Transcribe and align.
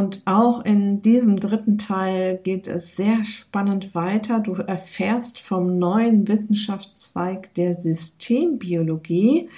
Und 0.00 0.22
auch 0.24 0.64
in 0.64 1.02
diesem 1.02 1.36
dritten 1.36 1.76
Teil 1.76 2.40
geht 2.42 2.66
es 2.68 2.96
sehr 2.96 3.22
spannend 3.22 3.94
weiter. 3.94 4.40
Du 4.40 4.54
erfährst 4.54 5.38
vom 5.38 5.78
neuen 5.78 6.26
Wissenschaftszweig 6.26 7.52
der 7.52 7.74
Systembiologie 7.74 9.50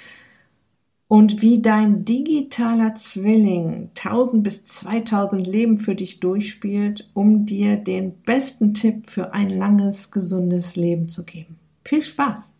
und 1.07 1.41
wie 1.41 1.61
dein 1.61 2.03
digitaler 2.03 2.93
Zwilling 2.95 3.91
1000 3.95 4.43
bis 4.43 4.65
2000 4.65 5.47
Leben 5.47 5.77
für 5.77 5.95
dich 5.95 6.19
durchspielt, 6.19 7.09
um 7.13 7.45
dir 7.45 7.77
den 7.77 8.11
besten 8.23 8.73
Tipp 8.73 9.09
für 9.09 9.33
ein 9.33 9.49
langes, 9.49 10.11
gesundes 10.11 10.75
Leben 10.75 11.07
zu 11.07 11.23
geben. 11.23 11.57
Viel 11.85 12.01
Spaß! 12.01 12.51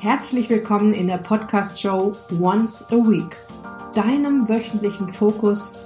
Herzlich 0.00 0.48
willkommen 0.48 0.94
in 0.94 1.08
der 1.08 1.18
Podcast-Show 1.18 2.12
Once 2.40 2.82
a 2.90 2.96
Week, 2.96 3.36
deinem 3.94 4.48
wöchentlichen 4.48 5.12
Fokus 5.12 5.85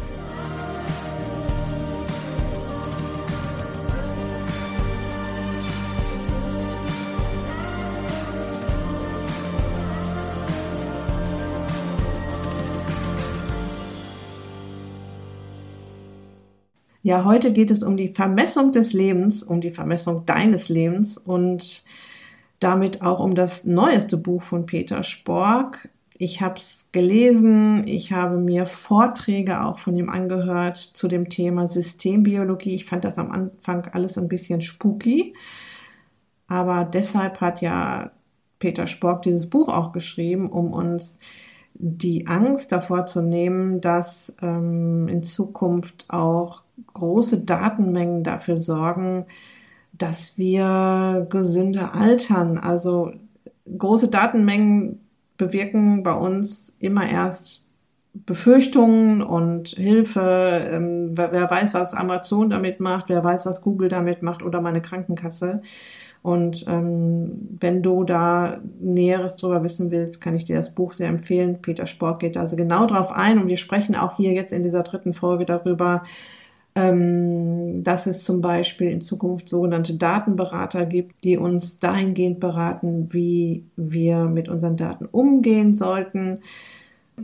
Ja, 17.11 17.25
heute 17.25 17.51
geht 17.51 17.71
es 17.71 17.83
um 17.83 17.97
die 17.97 18.07
Vermessung 18.07 18.71
des 18.71 18.93
Lebens, 18.93 19.43
um 19.43 19.59
die 19.59 19.71
Vermessung 19.71 20.25
deines 20.25 20.69
Lebens 20.69 21.17
und 21.17 21.83
damit 22.61 23.01
auch 23.01 23.19
um 23.19 23.35
das 23.35 23.65
neueste 23.65 24.15
Buch 24.15 24.41
von 24.41 24.65
Peter 24.65 25.03
Spork. 25.03 25.89
Ich 26.17 26.39
habe 26.41 26.55
es 26.55 26.87
gelesen, 26.93 27.85
ich 27.85 28.13
habe 28.13 28.37
mir 28.39 28.65
Vorträge 28.65 29.61
auch 29.61 29.77
von 29.77 29.97
ihm 29.97 30.09
angehört 30.09 30.77
zu 30.77 31.09
dem 31.09 31.27
Thema 31.27 31.67
Systembiologie. 31.67 32.75
Ich 32.75 32.85
fand 32.85 33.03
das 33.03 33.17
am 33.17 33.29
Anfang 33.29 33.87
alles 33.91 34.17
ein 34.17 34.29
bisschen 34.29 34.61
spooky, 34.61 35.35
aber 36.47 36.85
deshalb 36.85 37.41
hat 37.41 37.59
ja 37.59 38.11
Peter 38.57 38.87
Spork 38.87 39.23
dieses 39.23 39.49
Buch 39.49 39.67
auch 39.67 39.91
geschrieben, 39.91 40.49
um 40.49 40.71
uns 40.71 41.19
die 41.73 42.27
Angst 42.27 42.71
davor 42.71 43.05
zu 43.05 43.21
nehmen, 43.21 43.81
dass 43.81 44.35
ähm, 44.41 45.07
in 45.07 45.23
Zukunft 45.23 46.05
auch 46.09 46.63
große 46.93 47.43
Datenmengen 47.43 48.23
dafür 48.23 48.57
sorgen, 48.57 49.25
dass 49.93 50.37
wir 50.37 51.27
gesünder 51.29 51.93
altern. 51.93 52.57
Also 52.57 53.13
große 53.77 54.09
Datenmengen 54.09 54.99
bewirken 55.37 56.03
bei 56.03 56.13
uns 56.13 56.75
immer 56.79 57.07
erst 57.09 57.71
Befürchtungen 58.13 59.21
und 59.21 59.69
Hilfe. 59.69 60.69
Ähm, 60.71 61.17
wer, 61.17 61.31
wer, 61.31 61.49
weiß, 61.49 61.73
was 61.73 61.93
Amazon 61.93 62.49
damit 62.49 62.79
macht, 62.79 63.09
wer 63.09 63.23
weiß, 63.23 63.45
was 63.45 63.61
Google 63.61 63.87
damit 63.87 64.21
macht 64.21 64.43
oder 64.43 64.61
meine 64.61 64.81
Krankenkasse. 64.81 65.61
Und 66.23 66.65
ähm, 66.67 67.57
wenn 67.59 67.81
du 67.81 68.03
da 68.03 68.59
Näheres 68.79 69.37
drüber 69.37 69.63
wissen 69.63 69.89
willst, 69.89 70.21
kann 70.21 70.35
ich 70.35 70.45
dir 70.45 70.55
das 70.55 70.75
Buch 70.75 70.93
sehr 70.93 71.07
empfehlen. 71.07 71.61
Peter 71.61 71.87
Sport 71.87 72.19
geht 72.19 72.37
also 72.37 72.55
genau 72.55 72.85
drauf 72.85 73.11
ein 73.11 73.39
und 73.39 73.47
wir 73.47 73.57
sprechen 73.57 73.95
auch 73.95 74.17
hier 74.17 74.31
jetzt 74.33 74.53
in 74.53 74.61
dieser 74.61 74.83
dritten 74.83 75.13
Folge 75.13 75.45
darüber, 75.45 76.03
ähm, 76.75 77.83
dass 77.83 78.05
es 78.05 78.23
zum 78.23 78.41
Beispiel 78.41 78.91
in 78.91 79.01
Zukunft 79.01 79.49
sogenannte 79.49 79.95
Datenberater 79.95 80.85
gibt, 80.85 81.23
die 81.23 81.37
uns 81.37 81.79
dahingehend 81.79 82.39
beraten, 82.39 83.11
wie 83.11 83.65
wir 83.75 84.25
mit 84.25 84.47
unseren 84.47 84.77
Daten 84.77 85.05
umgehen 85.05 85.73
sollten. 85.73 86.41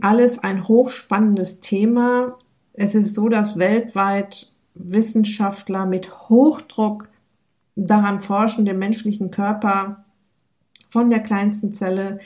Alles 0.00 0.42
ein 0.42 0.66
hochspannendes 0.66 1.60
Thema. 1.60 2.36
Es 2.72 2.96
ist 2.96 3.14
so, 3.14 3.28
dass 3.28 3.58
weltweit 3.58 4.54
Wissenschaftler 4.74 5.86
mit 5.86 6.28
Hochdruck 6.28 7.08
daran 7.86 8.20
forschen, 8.20 8.64
den 8.64 8.78
menschlichen 8.78 9.30
Körper 9.30 10.04
von 10.88 11.10
der 11.10 11.20
kleinsten 11.20 11.72
Zelle 11.72 12.18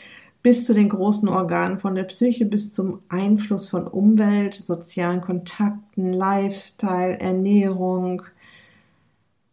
bis 0.43 0.65
zu 0.65 0.75
den 0.75 0.89
großen 0.89 1.29
Organen, 1.29 1.79
von 1.79 1.95
der 1.95 2.05
Psyche 2.05 2.47
bis 2.47 2.73
zum 2.73 3.01
Einfluss 3.09 3.69
von 3.69 3.87
Umwelt, 3.87 4.55
sozialen 4.55 5.21
Kontakten, 5.21 6.13
Lifestyle, 6.13 7.21
Ernährung, 7.21 8.23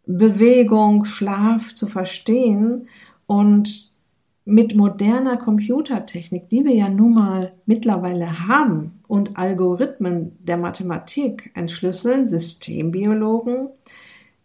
Bewegung, 0.07 1.05
Schlaf 1.05 1.75
zu 1.75 1.85
verstehen. 1.85 2.87
Und 3.27 3.93
mit 4.45 4.75
moderner 4.75 5.37
Computertechnik, 5.37 6.49
die 6.49 6.65
wir 6.65 6.73
ja 6.73 6.89
nun 6.89 7.13
mal 7.13 7.51
mittlerweile 7.67 8.47
haben 8.47 8.99
und 9.07 9.37
Algorithmen 9.37 10.37
der 10.39 10.57
Mathematik 10.57 11.51
entschlüsseln 11.53 12.25
Systembiologen 12.25 13.69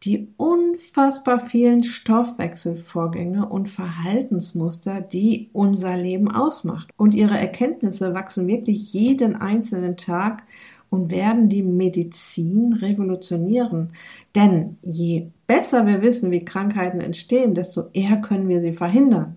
die 0.05 0.29
unfassbar 0.37 1.41
vielen 1.41 1.83
Stoffwechselvorgänge 1.83 3.49
und 3.49 3.69
Verhaltensmuster, 3.69 5.01
die 5.01 5.49
unser 5.53 5.97
Leben 5.97 6.31
ausmacht. 6.31 6.91
Und 6.97 7.15
ihre 7.15 7.39
Erkenntnisse 7.39 8.15
wachsen 8.15 8.47
wirklich 8.47 8.93
jeden 8.93 9.35
einzelnen 9.37 9.97
Tag 9.97 10.45
und 10.91 11.11
werden 11.11 11.49
die 11.49 11.63
Medizin 11.63 12.75
revolutionieren. 12.75 13.93
Denn 14.35 14.77
je 14.83 15.29
besser 15.47 15.87
wir 15.87 16.03
wissen, 16.03 16.31
wie 16.31 16.45
Krankheiten 16.45 17.01
entstehen, 17.01 17.55
desto 17.55 17.85
eher 17.93 18.21
können 18.21 18.49
wir 18.49 18.61
sie 18.61 18.73
verhindern. 18.73 19.37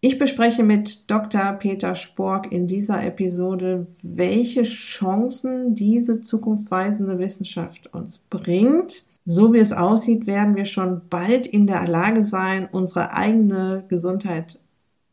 Ich 0.00 0.18
bespreche 0.18 0.64
mit 0.64 1.08
Dr. 1.10 1.52
Peter 1.52 1.94
Spork 1.94 2.50
in 2.50 2.66
dieser 2.66 3.04
Episode, 3.04 3.86
welche 4.02 4.64
Chancen 4.64 5.76
diese 5.76 6.20
zukunftsweisende 6.20 7.20
Wissenschaft 7.20 7.94
uns 7.94 8.18
bringt 8.18 9.04
so 9.24 9.52
wie 9.52 9.58
es 9.58 9.72
aussieht, 9.72 10.26
werden 10.26 10.56
wir 10.56 10.64
schon 10.64 11.02
bald 11.08 11.46
in 11.46 11.66
der 11.66 11.86
Lage 11.86 12.24
sein, 12.24 12.68
unsere 12.70 13.12
eigene 13.12 13.84
Gesundheit 13.88 14.58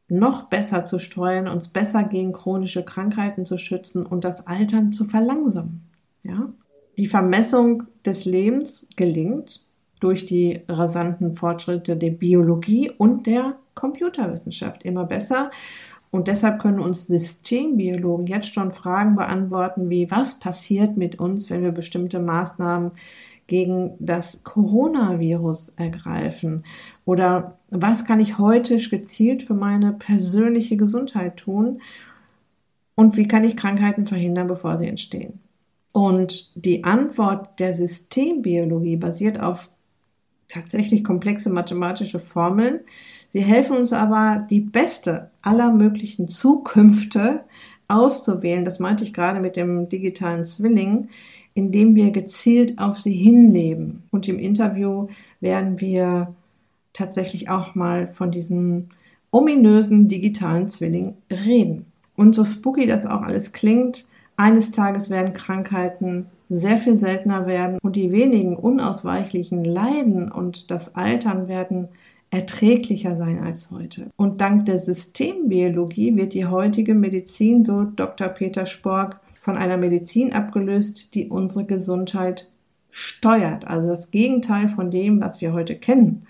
noch 0.08 0.44
besser 0.44 0.84
zu 0.84 0.98
steuern, 0.98 1.48
uns 1.48 1.68
besser 1.68 2.04
gegen 2.04 2.34
chronische 2.34 2.84
Krankheiten 2.84 3.46
zu 3.46 3.58
schützen 3.58 4.06
und 4.06 4.24
das 4.24 4.48
Altern 4.48 4.92
zu 4.92 5.04
verlangsamen. 5.04 5.84
Ja? 6.24 6.52
Die 6.98 7.08
Vermessung 7.08 7.84
des 8.06 8.26
Lebens 8.26 8.88
gelingt 8.96 9.68
durch 10.00 10.26
die 10.26 10.62
rasanten 10.68 11.36
Fortschritte 11.36 11.96
der 11.96 12.12
Biologie 12.12 12.92
und 12.98 13.28
der 13.28 13.58
Computerwissenschaft 13.76 14.84
immer 14.84 15.06
besser. 15.06 15.52
Und 16.12 16.28
deshalb 16.28 16.60
können 16.60 16.80
uns 16.80 17.06
Systembiologen 17.06 18.26
jetzt 18.26 18.54
schon 18.54 18.72
Fragen 18.72 19.16
beantworten, 19.16 19.90
wie 19.90 20.10
was 20.10 20.40
passiert 20.40 20.98
mit 20.98 21.20
uns, 21.20 21.50
wenn 21.50 21.62
wir 21.62 21.72
bestimmte 21.72 22.20
Maßnahmen 22.20 22.92
gegen 23.50 23.96
das 24.00 24.44
Coronavirus 24.44 25.74
ergreifen? 25.76 26.64
Oder 27.04 27.58
was 27.70 28.06
kann 28.06 28.22
ich 28.22 28.38
heute 28.38 28.78
gezielt 28.78 29.44
für 29.44 29.56
meine 29.56 29.92
persönliche 29.92 30.78
Gesundheit 30.78 31.38
tun? 31.38 31.82
Und 32.96 33.18
wie 33.18 33.28
kann 33.28 33.44
ich 33.44 33.58
Krankheiten 33.58 34.06
verhindern, 34.06 34.48
bevor 34.48 34.78
sie 34.78 34.88
entstehen? 34.88 35.40
Und 35.92 36.54
die 36.56 36.84
Antwort 36.84 37.60
der 37.60 37.74
Systembiologie 37.74 38.98
basiert 38.98 39.42
auf 39.42 39.72
tatsächlich 40.48 41.04
komplexe 41.04 41.50
mathematische 41.50 42.20
Formeln. 42.20 42.82
Sie 43.30 43.42
helfen 43.42 43.78
uns 43.78 43.94
aber, 43.94 44.46
die 44.50 44.62
beste 44.62 45.32
aller 45.42 45.72
möglichen 45.72 46.28
Zukünfte 46.28 47.46
auszuwählen. 47.88 48.66
Das 48.66 48.80
meinte 48.80 49.04
ich 49.04 49.14
gerade 49.14 49.40
mit 49.40 49.56
dem 49.56 49.90
digitalen 49.90 50.46
Zwilling, 50.46 51.10
indem 51.54 51.96
wir 51.96 52.12
gezielt 52.12 52.80
auf 52.80 53.00
sie 53.00 53.14
hinleben. 53.14 54.04
Und 54.12 54.28
im 54.28 54.40
Interview 54.40 55.08
werden 55.40 55.82
wir 55.82 56.34
tatsächlich 56.94 57.50
auch 57.50 57.76
mal 57.76 58.08
von 58.08 58.32
diesem 58.32 58.88
ominösen 59.32 60.08
digitalen 60.08 60.70
Zwilling 60.70 61.16
reden. 61.32 61.86
Und 62.16 62.36
so 62.36 62.44
spooky 62.44 62.88
das 62.88 63.06
auch 63.06 63.22
alles 63.22 63.54
klingt, 63.54 64.08
eines 64.36 64.72
Tages 64.72 65.10
werden 65.10 65.34
Krankheiten 65.34 66.26
sehr 66.50 66.78
viel 66.78 66.96
seltener 66.96 67.46
werden 67.46 67.78
und 67.82 67.96
die 67.96 68.12
wenigen 68.12 68.56
unausweichlichen 68.56 69.64
Leiden 69.64 70.32
und 70.32 70.72
das 70.72 70.96
Altern 70.96 71.48
werden 71.48 71.90
erträglicher 72.32 73.16
sein 73.16 73.40
als 73.40 73.72
heute. 73.72 74.10
Und 74.16 74.42
dank 74.42 74.66
der 74.66 74.80
Systembiologie 74.80 76.16
wird 76.16 76.34
die 76.34 76.46
heutige 76.46 76.94
Medizin, 76.94 77.66
so 77.66 77.84
Dr. 77.84 78.30
Peter 78.30 78.66
Spork, 78.66 79.20
von 79.50 79.58
einer 79.58 79.78
Medizin 79.78 80.32
abgelöst, 80.32 81.16
die 81.16 81.28
unsere 81.28 81.66
Gesundheit 81.66 82.52
steuert. 82.92 83.66
Also 83.66 83.88
das 83.88 84.12
Gegenteil 84.12 84.68
von 84.68 84.92
dem, 84.92 85.22
was 85.22 85.42
wir 85.42 85.54
heute 85.54 85.76
kennen. 85.76 86.28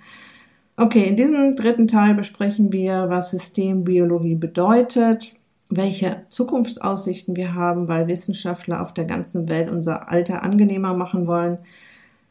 Okay, 0.77 1.03
in 1.03 1.17
diesem 1.17 1.57
dritten 1.57 1.89
Teil 1.89 2.15
besprechen 2.15 2.71
wir, 2.71 3.07
was 3.09 3.31
Systembiologie 3.31 4.35
bedeutet, 4.35 5.33
welche 5.69 6.21
Zukunftsaussichten 6.29 7.35
wir 7.35 7.55
haben, 7.55 7.89
weil 7.89 8.07
Wissenschaftler 8.07 8.81
auf 8.81 8.93
der 8.93 9.03
ganzen 9.03 9.49
Welt 9.49 9.69
unser 9.69 10.09
Alter 10.09 10.41
angenehmer 10.43 10.93
machen 10.93 11.27
wollen. 11.27 11.57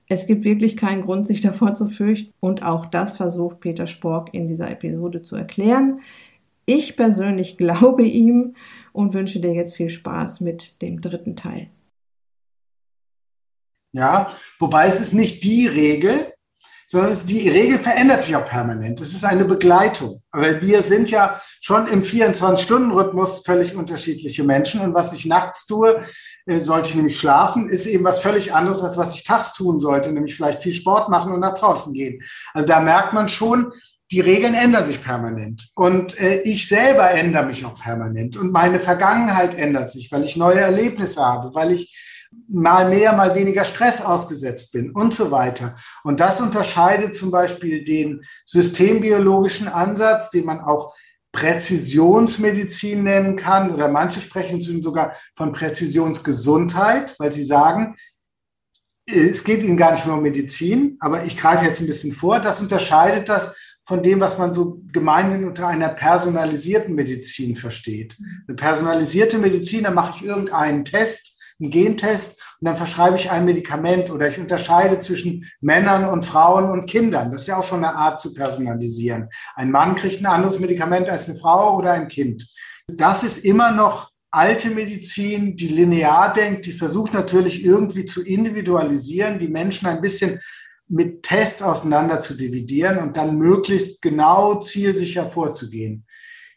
Es 0.09 0.27
gibt 0.27 0.47
wirklich 0.47 0.79
keinen 0.79 1.03
Grund, 1.03 1.27
sich 1.27 1.41
davor 1.43 1.75
zu 1.75 1.85
fürchten. 1.85 2.33
Und 2.41 2.63
auch 2.63 2.87
das 2.87 3.19
versucht 3.19 3.61
Peter 3.61 3.87
Spork 3.87 4.33
in 4.33 4.49
dieser 4.49 4.71
Episode 4.71 5.21
zu 5.21 5.37
erklären. 5.37 6.01
Ich 6.69 6.97
persönlich 6.97 7.57
glaube 7.57 8.03
ihm 8.03 8.55
und 8.93 9.15
wünsche 9.15 9.41
dir 9.41 9.55
jetzt 9.55 9.75
viel 9.75 9.89
Spaß 9.89 10.41
mit 10.41 10.83
dem 10.83 11.01
dritten 11.01 11.35
Teil. 11.35 11.71
Ja, 13.93 14.31
wobei 14.59 14.87
es 14.87 15.01
ist 15.01 15.15
nicht 15.15 15.43
die 15.45 15.67
Regel, 15.67 16.31
sondern 16.87 17.17
die 17.27 17.49
Regel 17.49 17.79
verändert 17.79 18.23
sich 18.23 18.37
auch 18.37 18.45
permanent. 18.47 19.01
Es 19.01 19.15
ist 19.15 19.25
eine 19.25 19.47
Begleitung. 19.47 20.23
Weil 20.31 20.61
wir 20.61 20.83
sind 20.83 21.11
ja 21.11 21.41
schon 21.63 21.87
im 21.87 22.03
24-Stunden-Rhythmus 22.03 23.45
völlig 23.47 23.75
unterschiedliche 23.75 24.45
Menschen. 24.45 24.83
Und 24.83 24.93
was 24.93 25.15
ich 25.15 25.25
nachts 25.25 25.67
tue, 25.67 26.05
äh, 26.45 26.59
sollte 26.61 26.91
ich 26.91 26.97
nämlich 26.97 27.19
schlafen, 27.19 27.71
ist 27.71 27.87
eben 27.87 28.05
was 28.05 28.21
völlig 28.21 28.53
anderes, 28.53 28.83
als 28.83 28.99
was 28.99 29.15
ich 29.15 29.25
tags 29.25 29.55
tun 29.55 29.81
sollte, 29.81 30.13
nämlich 30.13 30.37
vielleicht 30.37 30.63
viel 30.63 30.75
Sport 30.75 31.09
machen 31.09 31.33
und 31.33 31.41
nach 31.41 31.57
draußen 31.57 31.95
gehen. 31.95 32.23
Also 32.53 32.67
da 32.67 32.81
merkt 32.81 33.15
man 33.15 33.31
schon, 33.31 33.73
die 34.11 34.21
Regeln 34.21 34.55
ändern 34.55 34.85
sich 34.85 35.03
permanent. 35.03 35.69
Und 35.75 36.19
äh, 36.21 36.41
ich 36.43 36.69
selber 36.69 37.11
ändere 37.11 37.47
mich 37.47 37.65
auch 37.65 37.79
permanent. 37.81 38.37
Und 38.37 38.53
meine 38.53 38.81
Vergangenheit 38.81 39.55
ändert 39.55 39.91
sich, 39.91 40.11
weil 40.11 40.23
ich 40.23 40.37
neue 40.37 40.61
Erlebnisse 40.61 41.23
habe, 41.23 41.55
weil 41.55 41.73
ich 41.73 41.95
mal 42.49 42.89
mehr, 42.89 43.13
mal 43.13 43.35
weniger 43.35 43.65
Stress 43.65 44.03
ausgesetzt 44.03 44.73
bin 44.73 44.91
und 44.91 45.15
so 45.15 45.31
weiter. 45.31 45.77
Und 46.05 46.21
das 46.21 46.41
unterscheidet 46.41 47.15
zum 47.17 47.31
Beispiel 47.31 47.85
den 47.85 48.23
systembiologischen 48.47 49.69
Ansatz, 49.69 50.31
den 50.31 50.45
man 50.45 50.61
auch 50.61 50.95
Präzisionsmedizin 51.33 53.05
nennen 53.05 53.37
kann, 53.37 53.71
oder 53.73 53.89
manche 53.89 54.21
sprechen 54.21 54.61
sogar 54.61 55.13
von 55.37 55.53
Präzisionsgesundheit, 55.53 57.15
weil 57.19 57.31
sie 57.31 57.43
sagen, 57.43 57.95
es 59.07 59.45
geht 59.45 59.63
ihnen 59.63 59.77
gar 59.77 59.93
nicht 59.93 60.05
mehr 60.05 60.17
um 60.17 60.23
Medizin, 60.23 60.97
aber 61.01 61.25
ich 61.25 61.37
greife 61.37 61.65
jetzt 61.65 61.81
ein 61.81 61.87
bisschen 61.87 62.13
vor. 62.13 62.41
Das 62.41 62.61
unterscheidet 62.61 63.29
das 63.29 63.68
von 63.89 64.03
dem, 64.03 64.21
was 64.21 64.37
man 64.37 64.53
so 64.53 64.83
gemeinhin 64.93 65.47
unter 65.47 65.67
einer 65.67 65.89
personalisierten 65.89 66.95
Medizin 66.95 67.57
versteht. 67.57 68.19
Eine 68.47 68.55
personalisierte 68.55 69.39
Medizin, 69.39 69.85
da 69.85 69.91
mache 69.91 70.13
ich 70.15 70.27
irgendeinen 70.27 70.85
Test, 70.85 71.57
einen 71.59 71.71
Gentest 71.71 72.57
und 72.61 72.67
dann 72.67 72.77
verschreibe 72.77 73.17
ich 73.17 73.31
ein 73.31 73.47
Medikament 73.47 74.11
oder 74.11 74.29
ich 74.29 74.39
unterscheide 74.39 74.99
zwischen 74.99 75.43
Männern 75.63 76.05
und 76.05 76.27
Frauen 76.27 76.71
und 76.71 76.85
Kindern. 76.85 77.33
Das 77.33 77.41
ist 77.41 77.47
ja 77.47 77.57
auch 77.57 77.65
schon 77.65 77.83
eine 77.83 77.95
Art 77.95 78.21
zu 78.21 78.35
personalisieren. 78.35 79.27
Ein 79.57 79.71
Mann 79.71 79.95
kriegt 79.95 80.21
ein 80.21 80.27
anderes 80.27 80.61
Medikament 80.61 81.09
als 81.09 81.31
eine 81.31 81.39
Frau 81.39 81.79
oder 81.79 81.93
ein 81.93 82.09
Kind. 82.09 82.47
Das 82.89 83.25
ist 83.25 83.39
immer 83.47 83.73
noch 83.73 84.11
alte 84.31 84.69
Medizin, 84.69 85.57
die 85.57 85.69
linear 85.69 86.31
denkt, 86.35 86.67
die 86.67 86.73
versucht 86.73 87.15
natürlich 87.15 87.65
irgendwie 87.65 88.05
zu 88.05 88.23
individualisieren, 88.23 89.39
die 89.39 89.49
Menschen 89.49 89.89
ein 89.89 90.03
bisschen 90.03 90.39
mit 90.89 91.23
Tests 91.23 91.63
auseinander 91.63 92.21
zu 92.21 92.35
dividieren 92.35 92.99
und 92.99 93.17
dann 93.17 93.37
möglichst 93.37 94.03
genau 94.03 94.61
zielsicher 94.61 95.31
vorzugehen. 95.31 96.07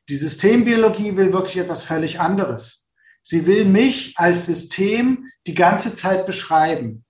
Die 0.09 0.15
Systembiologie 0.15 1.15
will 1.15 1.31
wirklich 1.33 1.57
etwas 1.57 1.83
völlig 1.83 2.19
anderes. 2.19 2.89
Sie 3.23 3.45
will 3.45 3.65
mich 3.65 4.13
als 4.17 4.47
System 4.47 5.25
die 5.47 5.53
ganze 5.53 5.95
Zeit 5.95 6.25
beschreiben. 6.25 7.05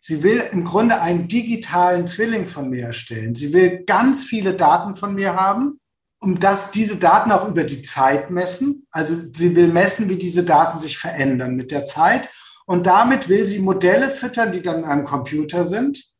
Sie 0.00 0.22
will 0.22 0.42
im 0.52 0.64
Grunde 0.64 1.00
einen 1.00 1.28
digitalen 1.28 2.06
Zwilling 2.06 2.46
von 2.46 2.68
mir 2.68 2.86
erstellen. 2.86 3.34
Sie 3.34 3.54
will 3.54 3.84
ganz 3.86 4.24
viele 4.24 4.54
Daten 4.54 4.96
von 4.96 5.14
mir 5.14 5.34
haben, 5.34 5.80
um 6.20 6.38
dass 6.38 6.70
diese 6.70 6.98
Daten 6.98 7.32
auch 7.32 7.48
über 7.48 7.64
die 7.64 7.82
Zeit 7.82 8.30
messen. 8.30 8.86
Also 8.90 9.14
sie 9.32 9.56
will 9.56 9.68
messen, 9.68 10.10
wie 10.10 10.18
diese 10.18 10.44
Daten 10.44 10.76
sich 10.76 10.98
verändern 10.98 11.54
mit 11.54 11.70
der 11.70 11.86
Zeit. 11.86 12.28
Und 12.66 12.86
damit 12.86 13.28
will 13.28 13.46
sie 13.46 13.60
Modelle 13.60 14.10
füttern, 14.10 14.52
die 14.52 14.62
dann 14.62 14.84
einem 14.84 15.04
Computer 15.04 15.64
sind. 15.64 16.13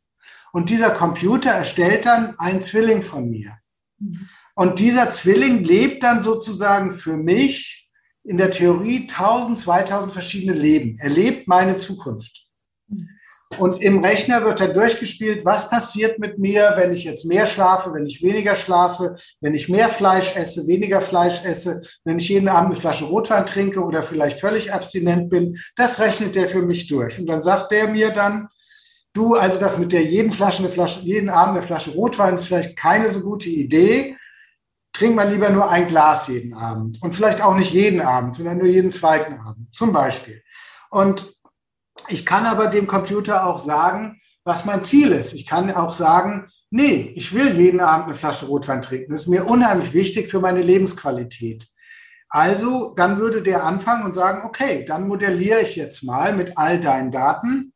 Und 0.54 0.70
dieser 0.70 0.90
Computer 0.90 1.50
erstellt 1.50 2.06
dann 2.06 2.38
einen 2.38 2.62
Zwilling 2.62 3.02
von 3.02 3.28
mir. 3.28 3.58
Und 4.54 4.78
dieser 4.78 5.10
Zwilling 5.10 5.64
lebt 5.64 6.04
dann 6.04 6.22
sozusagen 6.22 6.92
für 6.92 7.16
mich 7.16 7.90
in 8.22 8.38
der 8.38 8.52
Theorie 8.52 9.08
1000, 9.10 9.58
2000 9.58 10.12
verschiedene 10.12 10.56
Leben. 10.56 10.96
Er 11.00 11.10
lebt 11.10 11.48
meine 11.48 11.76
Zukunft. 11.76 12.46
Und 13.58 13.82
im 13.82 14.04
Rechner 14.04 14.44
wird 14.44 14.60
dann 14.60 14.74
durchgespielt, 14.74 15.44
was 15.44 15.70
passiert 15.70 16.20
mit 16.20 16.38
mir, 16.38 16.74
wenn 16.76 16.92
ich 16.92 17.02
jetzt 17.02 17.26
mehr 17.26 17.46
schlafe, 17.46 17.92
wenn 17.92 18.06
ich 18.06 18.22
weniger 18.22 18.54
schlafe, 18.54 19.16
wenn 19.40 19.54
ich 19.54 19.68
mehr 19.68 19.88
Fleisch 19.88 20.36
esse, 20.36 20.68
weniger 20.68 21.02
Fleisch 21.02 21.44
esse, 21.44 21.82
wenn 22.04 22.18
ich 22.18 22.28
jeden 22.28 22.48
Abend 22.48 22.70
eine 22.70 22.80
Flasche 22.80 23.06
Rotwein 23.06 23.44
trinke 23.44 23.82
oder 23.82 24.04
vielleicht 24.04 24.38
völlig 24.38 24.72
abstinent 24.72 25.30
bin. 25.30 25.56
Das 25.74 26.00
rechnet 26.00 26.36
der 26.36 26.48
für 26.48 26.62
mich 26.62 26.86
durch. 26.86 27.18
Und 27.18 27.26
dann 27.26 27.40
sagt 27.40 27.72
der 27.72 27.88
mir 27.88 28.10
dann, 28.10 28.48
du, 29.14 29.34
also 29.34 29.58
das 29.58 29.78
mit 29.78 29.92
der 29.92 30.04
jeden 30.04 30.32
Flasche 30.32 30.62
eine 30.62 30.70
Flasche, 30.70 31.00
jeden 31.00 31.30
Abend 31.30 31.56
eine 31.56 31.66
Flasche 31.66 31.92
Rotwein 31.92 32.34
ist 32.34 32.46
vielleicht 32.46 32.76
keine 32.76 33.08
so 33.08 33.20
gute 33.20 33.48
Idee 33.48 34.16
trink 34.94 35.16
mal 35.16 35.30
lieber 35.30 35.50
nur 35.50 35.68
ein 35.68 35.88
Glas 35.88 36.28
jeden 36.28 36.54
Abend 36.54 37.02
und 37.02 37.14
vielleicht 37.14 37.42
auch 37.42 37.56
nicht 37.56 37.72
jeden 37.72 38.00
Abend, 38.00 38.34
sondern 38.34 38.58
nur 38.58 38.68
jeden 38.68 38.90
zweiten 38.90 39.34
Abend 39.40 39.74
zum 39.74 39.92
Beispiel. 39.92 40.40
Und 40.90 41.26
ich 42.08 42.24
kann 42.24 42.46
aber 42.46 42.68
dem 42.68 42.86
Computer 42.86 43.46
auch 43.46 43.58
sagen, 43.58 44.18
was 44.44 44.66
mein 44.66 44.84
Ziel 44.84 45.10
ist. 45.10 45.34
Ich 45.34 45.46
kann 45.46 45.70
auch 45.72 45.92
sagen, 45.92 46.48
nee, 46.70 47.12
ich 47.16 47.34
will 47.34 47.58
jeden 47.58 47.80
Abend 47.80 48.06
eine 48.06 48.14
Flasche 48.14 48.46
Rotwein 48.46 48.82
trinken. 48.82 49.10
Das 49.10 49.22
ist 49.22 49.28
mir 49.28 49.46
unheimlich 49.46 49.94
wichtig 49.94 50.30
für 50.30 50.40
meine 50.40 50.62
Lebensqualität. 50.62 51.66
Also 52.28 52.94
dann 52.94 53.18
würde 53.18 53.42
der 53.42 53.64
anfangen 53.64 54.04
und 54.04 54.12
sagen, 54.12 54.46
okay, 54.46 54.84
dann 54.84 55.08
modelliere 55.08 55.62
ich 55.62 55.76
jetzt 55.76 56.04
mal 56.04 56.34
mit 56.34 56.56
all 56.56 56.80
deinen 56.80 57.10
Daten, 57.10 57.72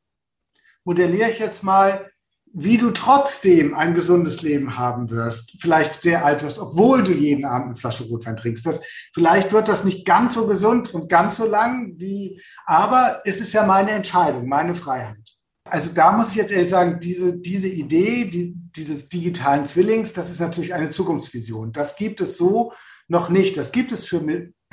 modelliere 0.88 1.28
ich 1.28 1.38
jetzt 1.38 1.64
mal 1.64 2.10
wie 2.54 2.78
du 2.78 2.90
trotzdem 2.92 3.74
ein 3.74 3.94
gesundes 3.94 4.40
Leben 4.40 4.78
haben 4.78 5.10
wirst, 5.10 5.60
vielleicht 5.60 6.02
sehr 6.02 6.24
alt 6.24 6.42
wirst, 6.42 6.58
obwohl 6.58 7.04
du 7.04 7.12
jeden 7.12 7.44
Abend 7.44 7.66
eine 7.66 7.76
Flasche 7.76 8.04
Rotwein 8.04 8.38
trinkst. 8.38 8.64
Das, 8.64 9.10
vielleicht 9.12 9.52
wird 9.52 9.68
das 9.68 9.84
nicht 9.84 10.06
ganz 10.06 10.32
so 10.32 10.46
gesund 10.46 10.94
und 10.94 11.10
ganz 11.10 11.36
so 11.36 11.46
lang 11.46 11.92
wie, 11.98 12.40
aber 12.64 13.20
es 13.26 13.40
ist 13.40 13.52
ja 13.52 13.66
meine 13.66 13.90
Entscheidung, 13.90 14.48
meine 14.48 14.74
Freiheit. 14.74 15.22
Also 15.68 15.94
da 15.94 16.10
muss 16.10 16.30
ich 16.30 16.36
jetzt 16.36 16.50
ehrlich 16.50 16.70
sagen, 16.70 16.98
diese, 17.00 17.38
diese 17.38 17.68
Idee 17.68 18.24
die, 18.24 18.54
dieses 18.74 19.10
digitalen 19.10 19.66
Zwillings, 19.66 20.14
das 20.14 20.30
ist 20.30 20.40
natürlich 20.40 20.72
eine 20.72 20.88
Zukunftsvision. 20.88 21.72
Das 21.72 21.96
gibt 21.96 22.22
es 22.22 22.38
so 22.38 22.72
noch 23.08 23.28
nicht. 23.28 23.56
Das 23.58 23.72
gibt 23.72 23.92
es 23.92 24.06
für 24.06 24.22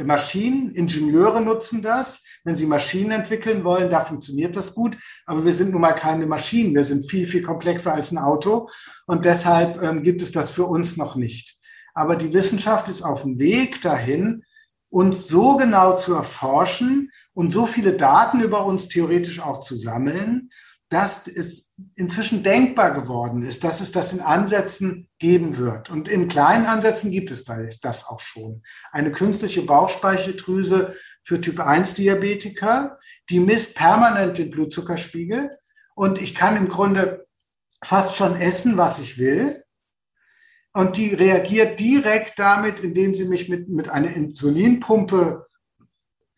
Maschinen. 0.01 0.71
Ingenieure 0.71 1.41
nutzen 1.41 1.81
das. 1.81 2.23
Wenn 2.45 2.55
sie 2.55 2.67
Maschinen 2.67 3.11
entwickeln 3.11 3.63
wollen, 3.63 3.89
da 3.89 4.01
funktioniert 4.01 4.55
das 4.55 4.75
gut. 4.75 4.95
Aber 5.25 5.43
wir 5.43 5.51
sind 5.51 5.71
nun 5.71 5.81
mal 5.81 5.93
keine 5.93 6.27
Maschinen. 6.27 6.75
Wir 6.75 6.83
sind 6.83 7.09
viel, 7.09 7.27
viel 7.27 7.41
komplexer 7.41 7.93
als 7.93 8.11
ein 8.11 8.19
Auto. 8.19 8.69
Und 9.07 9.25
deshalb 9.25 9.81
ähm, 9.83 10.03
gibt 10.03 10.21
es 10.21 10.31
das 10.31 10.51
für 10.51 10.65
uns 10.65 10.95
noch 10.95 11.15
nicht. 11.15 11.57
Aber 11.93 12.15
die 12.15 12.33
Wissenschaft 12.33 12.87
ist 12.87 13.01
auf 13.01 13.23
dem 13.23 13.39
Weg 13.39 13.81
dahin, 13.81 14.43
uns 14.89 15.27
so 15.27 15.57
genau 15.57 15.95
zu 15.95 16.13
erforschen 16.13 17.11
und 17.33 17.51
so 17.51 17.65
viele 17.65 17.93
Daten 17.93 18.39
über 18.39 18.65
uns 18.65 18.87
theoretisch 18.87 19.41
auch 19.41 19.59
zu 19.59 19.75
sammeln, 19.75 20.49
dass 20.89 21.27
es 21.27 21.75
inzwischen 21.95 22.43
denkbar 22.43 22.93
geworden 22.93 23.41
ist, 23.41 23.63
dass 23.63 23.81
es 23.81 23.91
das 23.91 24.13
in 24.13 24.21
Ansätzen 24.21 25.09
geben 25.17 25.57
wird. 25.57 25.89
Und 25.89 26.07
in 26.07 26.27
kleinen 26.27 26.67
Ansätzen 26.67 27.11
gibt 27.11 27.31
es 27.31 27.43
das 27.45 28.07
auch 28.07 28.19
schon. 28.19 28.61
Eine 28.91 29.11
künstliche 29.11 29.63
Bauchspeicheldrüse 29.63 30.95
für 31.23 31.41
Typ-1-Diabetiker, 31.41 32.99
die 33.29 33.39
misst 33.39 33.77
permanent 33.77 34.37
den 34.37 34.51
Blutzuckerspiegel. 34.51 35.49
Und 35.95 36.21
ich 36.21 36.35
kann 36.35 36.55
im 36.55 36.69
Grunde 36.69 37.25
fast 37.83 38.15
schon 38.15 38.35
essen, 38.35 38.77
was 38.77 38.99
ich 38.99 39.17
will. 39.17 39.63
Und 40.73 40.97
die 40.97 41.13
reagiert 41.13 41.79
direkt 41.79 42.37
damit, 42.37 42.81
indem 42.81 43.15
sie 43.15 43.25
mich 43.25 43.49
mit, 43.49 43.69
mit 43.69 43.89
einer 43.89 44.13
Insulinpumpe 44.13 45.45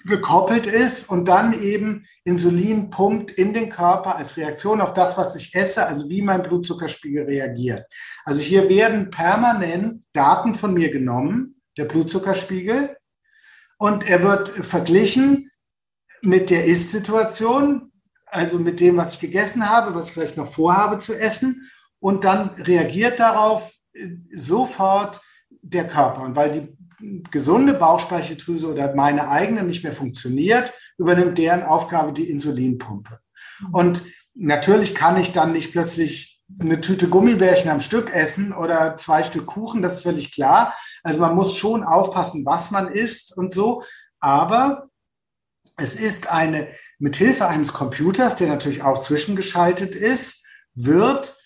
gekoppelt 0.07 0.67
ist 0.67 1.09
und 1.09 1.27
dann 1.27 1.61
eben 1.61 2.03
Insulin 2.23 2.89
pumpt 2.89 3.31
in 3.31 3.53
den 3.53 3.69
Körper 3.69 4.15
als 4.15 4.37
Reaktion 4.37 4.81
auf 4.81 4.93
das, 4.93 5.17
was 5.17 5.35
ich 5.35 5.53
esse, 5.53 5.85
also 5.85 6.09
wie 6.09 6.21
mein 6.21 6.41
Blutzuckerspiegel 6.41 7.25
reagiert. 7.25 7.85
Also 8.23 8.41
hier 8.41 8.69
werden 8.69 9.09
permanent 9.09 10.03
Daten 10.13 10.55
von 10.55 10.73
mir 10.73 10.89
genommen, 10.89 11.61
der 11.77 11.85
Blutzuckerspiegel, 11.85 12.97
und 13.79 14.09
er 14.09 14.23
wird 14.23 14.49
verglichen 14.49 15.51
mit 16.21 16.49
der 16.49 16.65
Ist-Situation, 16.65 17.91
also 18.25 18.57
mit 18.57 18.79
dem, 18.79 18.97
was 18.97 19.13
ich 19.13 19.19
gegessen 19.19 19.69
habe, 19.69 19.93
was 19.93 20.07
ich 20.07 20.13
vielleicht 20.13 20.37
noch 20.37 20.47
vorhabe 20.47 20.97
zu 20.99 21.13
essen, 21.13 21.69
und 21.99 22.23
dann 22.23 22.49
reagiert 22.57 23.19
darauf 23.19 23.73
sofort 24.33 25.21
der 25.49 25.87
Körper. 25.87 26.21
Und 26.21 26.35
weil 26.35 26.51
die 26.51 26.76
gesunde 26.99 27.73
Bauchspeicheldrüse 27.73 28.71
oder 28.71 28.95
meine 28.95 29.29
eigene 29.29 29.63
nicht 29.63 29.83
mehr 29.83 29.93
funktioniert, 29.93 30.73
übernimmt 30.97 31.37
deren 31.37 31.63
Aufgabe 31.63 32.13
die 32.13 32.29
Insulinpumpe. 32.29 33.19
Und 33.71 34.03
natürlich 34.33 34.95
kann 34.95 35.17
ich 35.17 35.31
dann 35.31 35.51
nicht 35.51 35.71
plötzlich 35.71 36.41
eine 36.59 36.79
Tüte 36.79 37.09
Gummibärchen 37.09 37.69
am 37.69 37.81
Stück 37.81 38.13
essen 38.13 38.53
oder 38.53 38.95
zwei 38.95 39.23
Stück 39.23 39.47
Kuchen, 39.47 39.81
das 39.81 39.95
ist 39.95 40.03
völlig 40.03 40.31
klar. 40.31 40.73
Also 41.03 41.19
man 41.19 41.35
muss 41.35 41.57
schon 41.57 41.83
aufpassen, 41.83 42.45
was 42.45 42.71
man 42.71 42.91
isst 42.91 43.37
und 43.37 43.53
so. 43.53 43.83
Aber 44.19 44.89
es 45.75 45.99
ist 45.99 46.31
eine, 46.31 46.69
mit 46.99 47.17
Hilfe 47.17 47.47
eines 47.47 47.73
Computers, 47.73 48.37
der 48.37 48.47
natürlich 48.47 48.81
auch 48.81 48.97
zwischengeschaltet 48.97 49.95
ist, 49.95 50.45
wird 50.73 51.37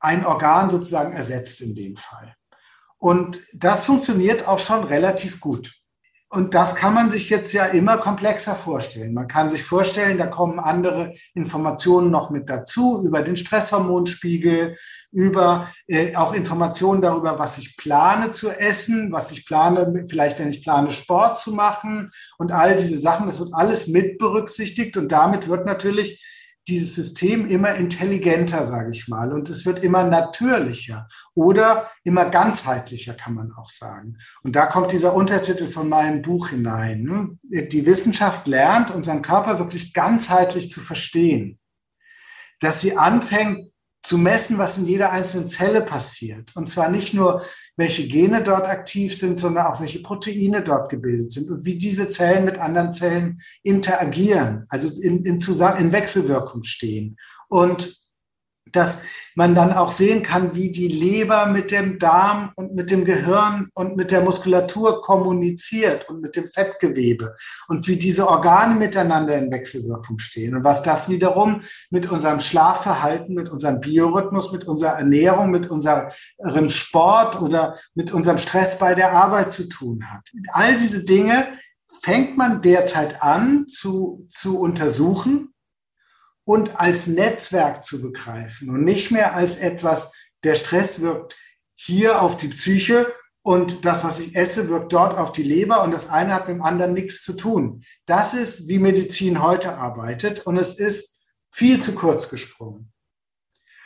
ein 0.00 0.24
Organ 0.26 0.70
sozusagen 0.70 1.12
ersetzt 1.12 1.62
in 1.62 1.74
dem 1.74 1.96
Fall. 1.96 2.34
Und 3.04 3.38
das 3.52 3.84
funktioniert 3.84 4.48
auch 4.48 4.58
schon 4.58 4.82
relativ 4.84 5.38
gut. 5.38 5.74
Und 6.30 6.54
das 6.54 6.74
kann 6.74 6.94
man 6.94 7.10
sich 7.10 7.28
jetzt 7.28 7.52
ja 7.52 7.66
immer 7.66 7.98
komplexer 7.98 8.54
vorstellen. 8.54 9.12
Man 9.12 9.28
kann 9.28 9.50
sich 9.50 9.62
vorstellen, 9.62 10.16
da 10.16 10.26
kommen 10.26 10.58
andere 10.58 11.12
Informationen 11.34 12.10
noch 12.10 12.30
mit 12.30 12.48
dazu 12.48 13.04
über 13.04 13.20
den 13.20 13.36
Stresshormonspiegel, 13.36 14.74
über 15.12 15.68
äh, 15.86 16.16
auch 16.16 16.32
Informationen 16.32 17.02
darüber, 17.02 17.38
was 17.38 17.58
ich 17.58 17.76
plane 17.76 18.30
zu 18.30 18.48
essen, 18.48 19.12
was 19.12 19.32
ich 19.32 19.44
plane, 19.44 20.06
vielleicht 20.08 20.38
wenn 20.38 20.48
ich 20.48 20.64
plane, 20.64 20.90
Sport 20.90 21.38
zu 21.38 21.52
machen 21.52 22.10
und 22.38 22.52
all 22.52 22.74
diese 22.74 22.98
Sachen. 22.98 23.26
Das 23.26 23.38
wird 23.38 23.52
alles 23.52 23.88
mit 23.88 24.16
berücksichtigt 24.16 24.96
und 24.96 25.12
damit 25.12 25.50
wird 25.50 25.66
natürlich 25.66 26.24
dieses 26.68 26.94
System 26.94 27.46
immer 27.46 27.74
intelligenter, 27.74 28.64
sage 28.64 28.90
ich 28.92 29.08
mal, 29.08 29.32
und 29.32 29.50
es 29.50 29.66
wird 29.66 29.82
immer 29.82 30.04
natürlicher 30.04 31.06
oder 31.34 31.90
immer 32.04 32.24
ganzheitlicher, 32.26 33.14
kann 33.14 33.34
man 33.34 33.52
auch 33.52 33.68
sagen. 33.68 34.16
Und 34.42 34.56
da 34.56 34.66
kommt 34.66 34.92
dieser 34.92 35.14
Untertitel 35.14 35.66
von 35.66 35.88
meinem 35.88 36.22
Buch 36.22 36.48
hinein. 36.48 37.02
Ne? 37.02 37.38
Die 37.68 37.84
Wissenschaft 37.84 38.46
lernt, 38.46 38.90
unseren 38.90 39.22
Körper 39.22 39.58
wirklich 39.58 39.92
ganzheitlich 39.92 40.70
zu 40.70 40.80
verstehen, 40.80 41.58
dass 42.60 42.80
sie 42.80 42.96
anfängt, 42.96 43.73
zu 44.04 44.18
messen, 44.18 44.58
was 44.58 44.76
in 44.76 44.84
jeder 44.86 45.12
einzelnen 45.12 45.48
Zelle 45.48 45.80
passiert. 45.80 46.54
Und 46.54 46.68
zwar 46.68 46.90
nicht 46.90 47.14
nur, 47.14 47.42
welche 47.76 48.06
Gene 48.06 48.42
dort 48.42 48.68
aktiv 48.68 49.16
sind, 49.16 49.40
sondern 49.40 49.66
auch 49.66 49.80
welche 49.80 50.02
Proteine 50.02 50.62
dort 50.62 50.90
gebildet 50.90 51.32
sind 51.32 51.50
und 51.50 51.64
wie 51.64 51.78
diese 51.78 52.06
Zellen 52.08 52.44
mit 52.44 52.58
anderen 52.58 52.92
Zellen 52.92 53.38
interagieren, 53.62 54.66
also 54.68 55.00
in, 55.00 55.24
in, 55.24 55.40
Zusammen 55.40 55.80
in 55.80 55.92
Wechselwirkung 55.92 56.64
stehen. 56.64 57.16
Und 57.48 58.03
dass 58.74 59.02
man 59.34 59.54
dann 59.54 59.72
auch 59.72 59.90
sehen 59.90 60.22
kann, 60.22 60.54
wie 60.54 60.70
die 60.70 60.88
Leber 60.88 61.46
mit 61.46 61.70
dem 61.70 61.98
Darm 61.98 62.52
und 62.54 62.74
mit 62.74 62.90
dem 62.90 63.04
Gehirn 63.04 63.68
und 63.74 63.96
mit 63.96 64.10
der 64.10 64.20
Muskulatur 64.20 65.02
kommuniziert 65.02 66.08
und 66.08 66.20
mit 66.20 66.36
dem 66.36 66.46
Fettgewebe 66.46 67.34
und 67.68 67.88
wie 67.88 67.96
diese 67.96 68.28
Organe 68.28 68.76
miteinander 68.76 69.36
in 69.36 69.50
Wechselwirkung 69.50 70.18
stehen 70.18 70.54
und 70.54 70.64
was 70.64 70.82
das 70.82 71.08
wiederum 71.08 71.60
mit 71.90 72.10
unserem 72.10 72.40
Schlafverhalten, 72.40 73.34
mit 73.34 73.48
unserem 73.48 73.80
Biorhythmus, 73.80 74.52
mit 74.52 74.64
unserer 74.68 74.98
Ernährung, 74.98 75.50
mit 75.50 75.68
unserem 75.68 76.08
Sport 76.68 77.40
oder 77.40 77.76
mit 77.94 78.12
unserem 78.12 78.38
Stress 78.38 78.78
bei 78.78 78.94
der 78.94 79.12
Arbeit 79.12 79.50
zu 79.50 79.68
tun 79.68 80.04
hat. 80.10 80.28
All 80.52 80.76
diese 80.76 81.04
Dinge 81.04 81.48
fängt 82.02 82.36
man 82.36 82.62
derzeit 82.62 83.22
an 83.22 83.66
zu, 83.66 84.26
zu 84.28 84.60
untersuchen 84.60 85.53
und 86.44 86.78
als 86.78 87.06
Netzwerk 87.06 87.84
zu 87.84 88.02
begreifen 88.02 88.70
und 88.70 88.84
nicht 88.84 89.10
mehr 89.10 89.34
als 89.34 89.58
etwas, 89.58 90.14
der 90.42 90.54
Stress 90.54 91.00
wirkt 91.00 91.36
hier 91.74 92.20
auf 92.22 92.36
die 92.36 92.48
Psyche 92.48 93.12
und 93.42 93.84
das, 93.84 94.04
was 94.04 94.20
ich 94.20 94.34
esse, 94.36 94.68
wirkt 94.68 94.92
dort 94.92 95.16
auf 95.16 95.32
die 95.32 95.42
Leber 95.42 95.82
und 95.82 95.92
das 95.92 96.10
eine 96.10 96.34
hat 96.34 96.48
mit 96.48 96.56
dem 96.56 96.62
anderen 96.62 96.94
nichts 96.94 97.22
zu 97.22 97.34
tun. 97.34 97.82
Das 98.06 98.34
ist, 98.34 98.68
wie 98.68 98.78
Medizin 98.78 99.42
heute 99.42 99.76
arbeitet 99.76 100.46
und 100.46 100.56
es 100.56 100.78
ist 100.78 101.28
viel 101.52 101.82
zu 101.82 101.94
kurz 101.94 102.30
gesprungen. 102.30 102.92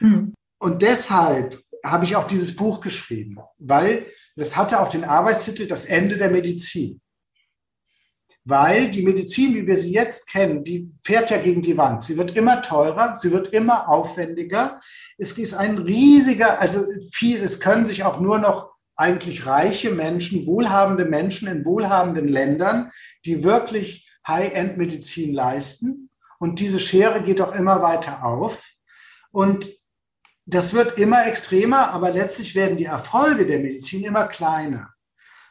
Mhm. 0.01 0.35
Und 0.61 0.83
deshalb 0.83 1.61
habe 1.85 2.05
ich 2.05 2.17
auch 2.17 2.27
dieses 2.27 2.57
Buch 2.57 2.81
geschrieben, 2.81 3.39
weil 3.59 4.05
das 4.37 4.57
hatte 4.57 4.81
auch 4.81 4.89
den 4.89 5.05
Arbeitstitel 5.05 5.67
Das 5.67 5.87
Ende 5.87 6.17
der 6.17 6.31
Medizin 6.31 7.01
weil 8.45 8.91
die 8.91 9.03
Medizin, 9.03 9.55
wie 9.55 9.67
wir 9.67 9.77
sie 9.77 9.93
jetzt 9.93 10.31
kennen, 10.31 10.65
die 10.65 10.91
fährt 11.03 11.31
ja 11.31 11.39
gegen 11.39 11.63
die 11.63 11.77
Wand. 11.77 12.03
Sie 12.03 12.17
wird 12.17 12.37
immer 12.37 12.63
teurer, 12.63 13.15
sie 13.15 13.31
wird 13.33 13.49
immer 13.49 13.89
aufwendiger. 13.89 14.81
Es 15.19 15.37
ist 15.37 15.55
ein 15.55 15.79
riesiger, 15.79 16.61
also 16.61 16.81
viel, 17.13 17.43
es 17.43 17.61
können 17.61 17.85
sich 17.85 18.05
auch 18.05 18.21
nur 18.21 18.39
noch 18.39 18.73
eigentlich 18.97 19.47
reiche 19.47 19.91
Menschen, 19.91 20.47
wohlhabende 20.47 21.05
Menschen 21.05 21.47
in 21.49 21.65
wohlhabenden 21.65 22.27
Ländern, 22.27 22.91
die 23.25 23.45
wirklich 23.45 24.09
High-End-Medizin 24.27 25.35
leisten. 25.35 26.11
Und 26.39 26.61
diese 26.61 26.81
Schere 26.81 27.23
geht 27.23 27.41
auch 27.41 27.55
immer 27.55 27.83
weiter 27.83 28.25
auf. 28.25 28.73
Und 29.31 29.71
das 30.47 30.73
wird 30.73 30.99
immer 30.99 31.27
extremer, 31.27 31.91
aber 31.91 32.11
letztlich 32.11 32.55
werden 32.55 32.79
die 32.79 32.87
Erfolge 32.87 33.47
der 33.47 33.59
Medizin 33.59 34.05
immer 34.05 34.27
kleiner, 34.27 34.95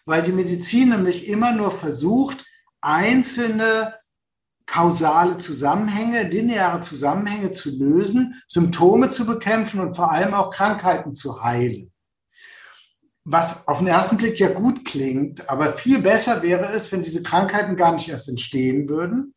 weil 0.06 0.24
die 0.24 0.32
Medizin 0.32 0.90
nämlich 0.90 1.28
immer 1.28 1.52
nur 1.52 1.70
versucht, 1.70 2.47
einzelne 2.82 3.96
kausale 4.68 5.38
Zusammenhänge, 5.38 6.24
lineare 6.24 6.82
Zusammenhänge 6.82 7.52
zu 7.52 7.78
lösen, 7.80 8.36
Symptome 8.48 9.10
zu 9.10 9.26
bekämpfen 9.26 9.80
und 9.80 9.96
vor 9.96 10.12
allem 10.12 10.34
auch 10.34 10.52
Krankheiten 10.52 11.16
zu 11.16 11.42
heilen. 11.42 11.92
Was 13.24 13.68
auf 13.68 13.80
den 13.80 13.88
ersten 13.88 14.18
Blick 14.18 14.40
ja 14.40 14.50
gut 14.50 14.86
klingt, 14.86 15.50
aber 15.50 15.72
viel 15.72 16.00
besser 16.00 16.44
wäre 16.44 16.72
es, 16.72 16.92
wenn 16.92 17.02
diese 17.02 17.24
Krankheiten 17.24 17.76
gar 17.76 17.94
nicht 17.94 18.10
erst 18.10 18.30
entstehen 18.30 18.88
würden. 18.88 19.34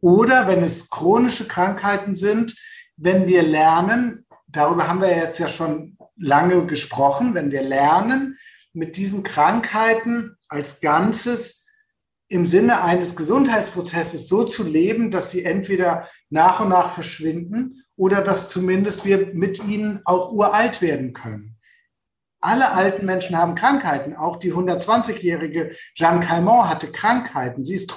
Oder 0.00 0.48
wenn 0.48 0.62
es 0.62 0.90
chronische 0.90 1.46
Krankheiten 1.46 2.14
sind, 2.14 2.56
wenn 2.96 3.26
wir 3.26 3.42
lernen, 3.42 4.26
darüber 4.48 4.88
haben 4.88 5.00
wir 5.00 5.16
jetzt 5.16 5.38
ja 5.38 5.48
schon 5.48 5.96
lange 6.16 6.66
gesprochen, 6.66 7.34
wenn 7.34 7.50
wir 7.52 7.62
lernen, 7.62 8.36
mit 8.72 8.96
diesen 8.96 9.22
Krankheiten 9.22 10.36
als 10.48 10.80
Ganzes 10.80 11.61
im 12.32 12.46
Sinne 12.46 12.82
eines 12.82 13.14
Gesundheitsprozesses 13.14 14.26
so 14.26 14.44
zu 14.44 14.66
leben, 14.66 15.10
dass 15.10 15.30
sie 15.30 15.44
entweder 15.44 16.08
nach 16.30 16.60
und 16.60 16.70
nach 16.70 16.90
verschwinden 16.90 17.84
oder 17.94 18.22
dass 18.22 18.48
zumindest 18.48 19.04
wir 19.04 19.34
mit 19.34 19.62
ihnen 19.64 20.00
auch 20.06 20.32
uralt 20.32 20.80
werden 20.80 21.12
können. 21.12 21.58
Alle 22.40 22.72
alten 22.72 23.04
Menschen 23.04 23.36
haben 23.36 23.54
Krankheiten. 23.54 24.16
Auch 24.16 24.36
die 24.36 24.52
120-jährige 24.52 25.72
Jeanne 25.94 26.20
Calment 26.20 26.70
hatte 26.70 26.90
Krankheiten. 26.90 27.64
Sie 27.64 27.74
ist 27.74 27.94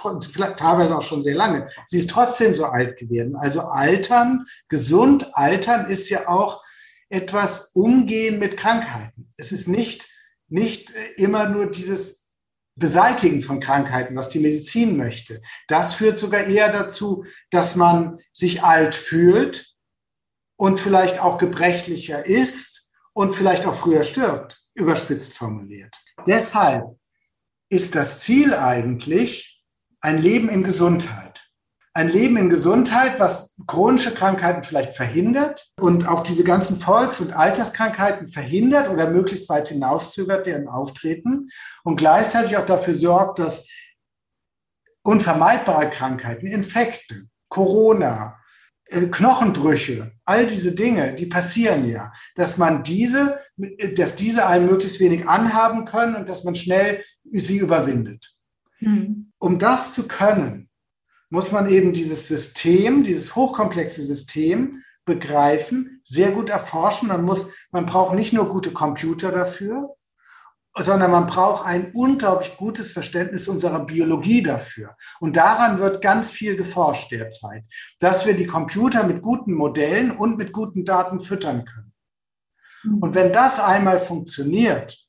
teilweise 0.57 0.97
auch 0.97 1.01
schon 1.01 1.23
sehr 1.23 1.33
lange. 1.33 1.67
Sie 1.87 1.97
ist 1.97 2.09
trotzdem 2.09 2.53
so 2.53 2.65
alt 2.65 2.97
geworden. 2.97 3.37
Also 3.37 3.61
altern, 3.61 4.43
gesund 4.67 5.35
altern 5.35 5.89
ist 5.89 6.09
ja 6.09 6.27
auch 6.27 6.61
etwas 7.09 7.71
Umgehen 7.73 8.37
mit 8.37 8.57
Krankheiten. 8.57 9.31
Es 9.37 9.51
ist 9.51 9.67
nicht, 9.67 10.07
nicht 10.49 10.93
immer 11.15 11.47
nur 11.47 11.71
dieses 11.71 12.24
Beseitigen 12.75 13.41
von 13.41 13.59
Krankheiten, 13.59 14.15
was 14.15 14.29
die 14.29 14.39
Medizin 14.39 14.97
möchte. 14.97 15.41
Das 15.67 15.93
führt 15.93 16.19
sogar 16.19 16.43
eher 16.43 16.71
dazu, 16.71 17.25
dass 17.49 17.75
man 17.75 18.19
sich 18.33 18.63
alt 18.63 18.95
fühlt 18.95 19.75
und 20.57 20.79
vielleicht 20.79 21.19
auch 21.19 21.37
gebrechlicher 21.37 22.25
ist 22.25 22.93
und 23.13 23.33
vielleicht 23.33 23.65
auch 23.65 23.75
früher 23.75 24.03
stirbt, 24.03 24.67
überspitzt 24.73 25.37
formuliert. 25.37 25.95
Deshalb 26.27 26.97
ist 27.69 27.95
das 27.95 28.21
Ziel 28.21 28.53
eigentlich 28.53 29.63
ein 30.01 30.21
Leben 30.21 30.49
in 30.49 30.63
Gesundheit 30.63 31.44
ein 31.95 32.09
Leben 32.09 32.35
in 32.35 32.49
Gesundheit, 32.49 33.21
was 33.21 33.61
chronische 33.67 34.13
Krankheiten 34.13 34.63
vielleicht 34.63 34.95
verhindert 34.95 35.71
und 35.79 36.09
auch 36.09 36.23
diese 36.23 36.43
ganzen 36.43 36.77
Volks- 36.77 37.21
und 37.21 37.33
Alterskrankheiten 37.33 38.27
verhindert 38.27 38.89
oder 38.89 39.09
möglichst 39.09 39.47
weit 39.47 39.69
hinauszögert, 39.69 40.45
deren 40.45 40.67
Auftreten 40.67 41.47
und 41.85 41.95
gleichzeitig 41.95 42.57
auch 42.57 42.65
dafür 42.65 42.93
sorgt, 42.93 43.39
dass 43.39 43.69
unvermeidbare 45.03 45.89
Krankheiten, 45.89 46.47
Infekte, 46.47 47.27
Corona, 47.47 48.39
äh, 48.87 49.07
Knochenbrüche, 49.07 50.11
all 50.25 50.45
diese 50.47 50.75
Dinge, 50.75 51.13
die 51.15 51.27
passieren 51.27 51.87
ja, 51.87 52.11
dass 52.35 52.57
man 52.57 52.83
diese, 52.83 53.39
dass 53.95 54.17
diese 54.17 54.47
einen 54.47 54.65
möglichst 54.65 54.99
wenig 54.99 55.29
anhaben 55.29 55.85
können 55.85 56.15
und 56.15 56.27
dass 56.27 56.43
man 56.43 56.55
schnell 56.55 57.01
sie 57.23 57.59
überwindet. 57.59 58.37
Mhm. 58.81 59.31
Um 59.39 59.59
das 59.59 59.93
zu 59.93 60.09
können, 60.09 60.69
muss 61.29 61.51
man 61.51 61.67
eben 61.67 61.93
dieses 61.93 62.27
System, 62.27 63.03
dieses 63.03 63.35
hochkomplexe 63.35 64.03
System 64.03 64.81
begreifen, 65.05 66.01
sehr 66.03 66.31
gut 66.31 66.49
erforschen. 66.49 67.07
Man 67.07 67.23
muss, 67.23 67.67
man 67.71 67.85
braucht 67.85 68.15
nicht 68.15 68.33
nur 68.33 68.49
gute 68.49 68.71
Computer 68.71 69.31
dafür, 69.31 69.95
sondern 70.77 71.11
man 71.11 71.25
braucht 71.25 71.65
ein 71.65 71.91
unglaublich 71.93 72.57
gutes 72.57 72.91
Verständnis 72.91 73.47
unserer 73.47 73.85
Biologie 73.85 74.43
dafür. 74.43 74.95
Und 75.19 75.37
daran 75.37 75.79
wird 75.79 76.01
ganz 76.01 76.31
viel 76.31 76.57
geforscht 76.57 77.11
derzeit, 77.11 77.63
dass 77.99 78.25
wir 78.25 78.35
die 78.35 78.47
Computer 78.47 79.03
mit 79.03 79.21
guten 79.21 79.53
Modellen 79.53 80.11
und 80.11 80.37
mit 80.37 80.51
guten 80.51 80.83
Daten 80.83 81.21
füttern 81.21 81.63
können. 81.65 81.93
Und 83.01 83.15
wenn 83.15 83.31
das 83.31 83.59
einmal 83.59 83.99
funktioniert, 83.99 85.07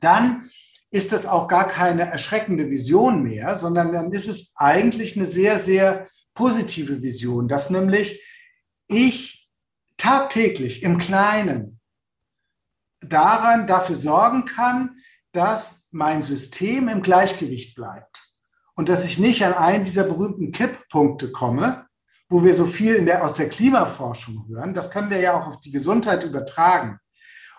dann 0.00 0.48
ist 0.94 1.10
das 1.10 1.26
auch 1.26 1.48
gar 1.48 1.66
keine 1.66 2.08
erschreckende 2.08 2.70
Vision 2.70 3.24
mehr, 3.24 3.58
sondern 3.58 3.92
dann 3.92 4.12
ist 4.12 4.28
es 4.28 4.54
eigentlich 4.54 5.16
eine 5.16 5.26
sehr, 5.26 5.58
sehr 5.58 6.06
positive 6.34 7.02
Vision, 7.02 7.48
dass 7.48 7.68
nämlich 7.68 8.24
ich 8.86 9.50
tagtäglich 9.96 10.84
im 10.84 10.98
Kleinen 10.98 11.80
daran 13.00 13.66
dafür 13.66 13.96
sorgen 13.96 14.44
kann, 14.44 14.96
dass 15.32 15.88
mein 15.90 16.22
System 16.22 16.86
im 16.86 17.02
Gleichgewicht 17.02 17.74
bleibt 17.74 18.22
und 18.76 18.88
dass 18.88 19.04
ich 19.04 19.18
nicht 19.18 19.44
an 19.44 19.54
einen 19.54 19.84
dieser 19.84 20.04
berühmten 20.04 20.52
Kipppunkte 20.52 21.32
komme, 21.32 21.88
wo 22.28 22.44
wir 22.44 22.54
so 22.54 22.66
viel 22.66 23.04
der, 23.04 23.24
aus 23.24 23.34
der 23.34 23.48
Klimaforschung 23.48 24.46
hören. 24.46 24.74
Das 24.74 24.92
können 24.92 25.10
wir 25.10 25.18
ja 25.18 25.40
auch 25.40 25.48
auf 25.48 25.58
die 25.58 25.72
Gesundheit 25.72 26.22
übertragen. 26.22 27.00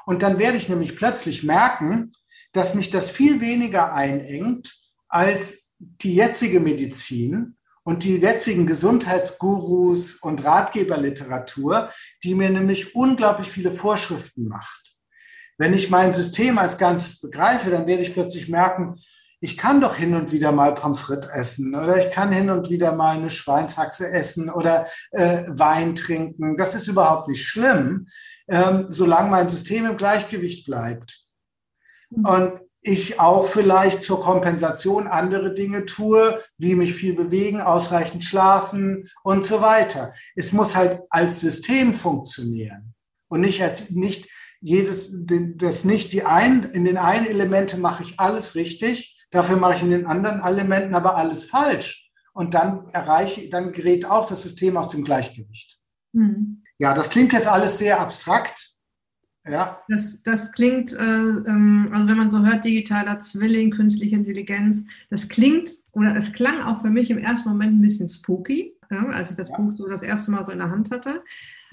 Und 0.06 0.24
dann 0.24 0.40
werde 0.40 0.58
ich 0.58 0.70
nämlich 0.70 0.96
plötzlich 0.96 1.44
merken, 1.44 2.14
dass 2.56 2.76
mich 2.76 2.90
das 2.90 3.10
viel 3.10 3.42
weniger 3.42 3.94
einengt 3.94 4.74
als 5.08 5.76
die 5.80 6.16
jetzige 6.16 6.60
Medizin 6.60 7.58
und 7.84 8.04
die 8.04 8.18
jetzigen 8.18 8.66
Gesundheitsgurus 8.66 10.16
und 10.16 10.44
Ratgeberliteratur, 10.44 11.90
die 12.24 12.34
mir 12.34 12.50
nämlich 12.50 12.96
unglaublich 12.96 13.48
viele 13.48 13.72
Vorschriften 13.72 14.48
macht. 14.48 14.96
Wenn 15.58 15.74
ich 15.74 15.90
mein 15.90 16.12
System 16.12 16.58
als 16.58 16.78
Ganzes 16.78 17.22
begreife, 17.22 17.70
dann 17.70 17.88
werde 17.88 18.02
ich 18.02 18.14
plötzlich 18.14 18.50
merken, 18.50 18.96
ich 19.42 19.58
kann 19.58 19.82
doch 19.82 19.96
hin 19.96 20.16
und 20.16 20.32
wieder 20.32 20.52
mal 20.52 20.74
Pommes 20.74 21.02
frites 21.02 21.30
essen 21.30 21.76
oder 21.76 21.98
ich 21.98 22.12
kann 22.12 22.32
hin 22.32 22.50
und 22.50 22.70
wieder 22.70 22.96
mal 22.96 23.18
eine 23.18 23.30
Schweinshaxe 23.30 24.10
essen 24.10 24.50
oder 24.50 24.86
äh, 25.12 25.44
Wein 25.48 25.94
trinken. 25.94 26.58
Das 26.58 26.74
ist 26.74 26.88
überhaupt 26.88 27.28
nicht 27.28 27.46
schlimm, 27.46 28.08
ähm, 28.48 28.86
solange 28.88 29.30
mein 29.30 29.50
System 29.50 29.86
im 29.86 29.98
Gleichgewicht 29.98 30.66
bleibt. 30.66 31.25
Mhm. 32.10 32.26
Und 32.26 32.62
ich 32.82 33.20
auch 33.20 33.48
vielleicht 33.48 34.04
zur 34.04 34.22
Kompensation 34.22 35.08
andere 35.08 35.54
Dinge 35.54 35.86
tue, 35.86 36.40
wie 36.58 36.76
mich 36.76 36.94
viel 36.94 37.16
bewegen, 37.16 37.62
ausreichend 37.62 38.24
schlafen 38.24 39.10
und 39.24 39.44
so 39.44 39.62
weiter. 39.62 40.14
Es 40.36 40.54
muss 40.54 40.76
halt 40.76 41.02
als 41.10 41.42
System 41.42 41.96
funktionieren 41.96 42.94
und 43.28 43.42
nicht 43.42 43.64
als 43.64 43.92
nicht 43.92 44.30
jedes, 44.62 45.26
das 45.26 45.84
nicht 45.84 46.14
die 46.14 46.26
einen, 46.26 46.64
in 46.64 46.86
den 46.86 46.98
einen 46.98 47.26
Elemente 47.26 47.78
mache 47.78 48.04
ich 48.04 48.20
alles 48.20 48.56
richtig 48.56 49.16
Dafür 49.36 49.58
mache 49.58 49.76
ich 49.76 49.84
in 49.84 49.92
den 49.92 50.06
anderen 50.06 50.42
Elementen 50.42 50.96
aber 50.96 51.18
alles 51.18 51.46
falsch. 51.46 52.10
Und 52.32 52.54
dann 52.54 52.88
erreiche, 52.94 53.50
dann 53.50 53.74
gerät 53.74 54.06
auch 54.06 54.28
das 54.28 54.44
System 54.44 54.78
aus 54.78 54.88
dem 54.88 55.04
Gleichgewicht. 55.04 55.80
Mhm. 56.14 56.64
Ja, 56.78 56.94
das 56.94 57.10
klingt 57.10 57.34
jetzt 57.34 57.48
alles 57.48 57.78
sehr 57.78 58.00
abstrakt. 58.00 58.75
Ja. 59.48 59.78
Das, 59.88 60.24
das 60.24 60.52
klingt, 60.54 60.94
äh, 60.94 61.04
ähm, 61.04 61.90
also 61.92 62.08
wenn 62.08 62.18
man 62.18 62.32
so 62.32 62.44
hört, 62.44 62.66
digitaler 62.66 63.20
Zwilling, 63.20 63.70
künstliche 63.70 64.16
Intelligenz, 64.16 64.88
das 65.10 65.30
klingt 65.30 65.70
oder 65.92 66.16
es 66.16 66.34
klang 66.34 66.62
auch 66.62 66.82
für 66.82 66.90
mich 66.90 67.12
im 67.12 67.20
ersten 67.20 67.50
Moment 67.50 67.78
ein 67.78 67.82
bisschen 67.82 68.10
spooky, 68.10 68.74
ja, 68.90 69.06
als 69.10 69.32
ich 69.32 69.38
das 69.38 69.50
ja. 69.50 69.58
Buch 69.58 69.72
so 69.72 69.88
das 69.88 70.02
erste 70.02 70.32
Mal 70.32 70.44
so 70.44 70.52
in 70.52 70.60
der 70.60 70.72
Hand 70.72 70.90
hatte. 70.92 71.24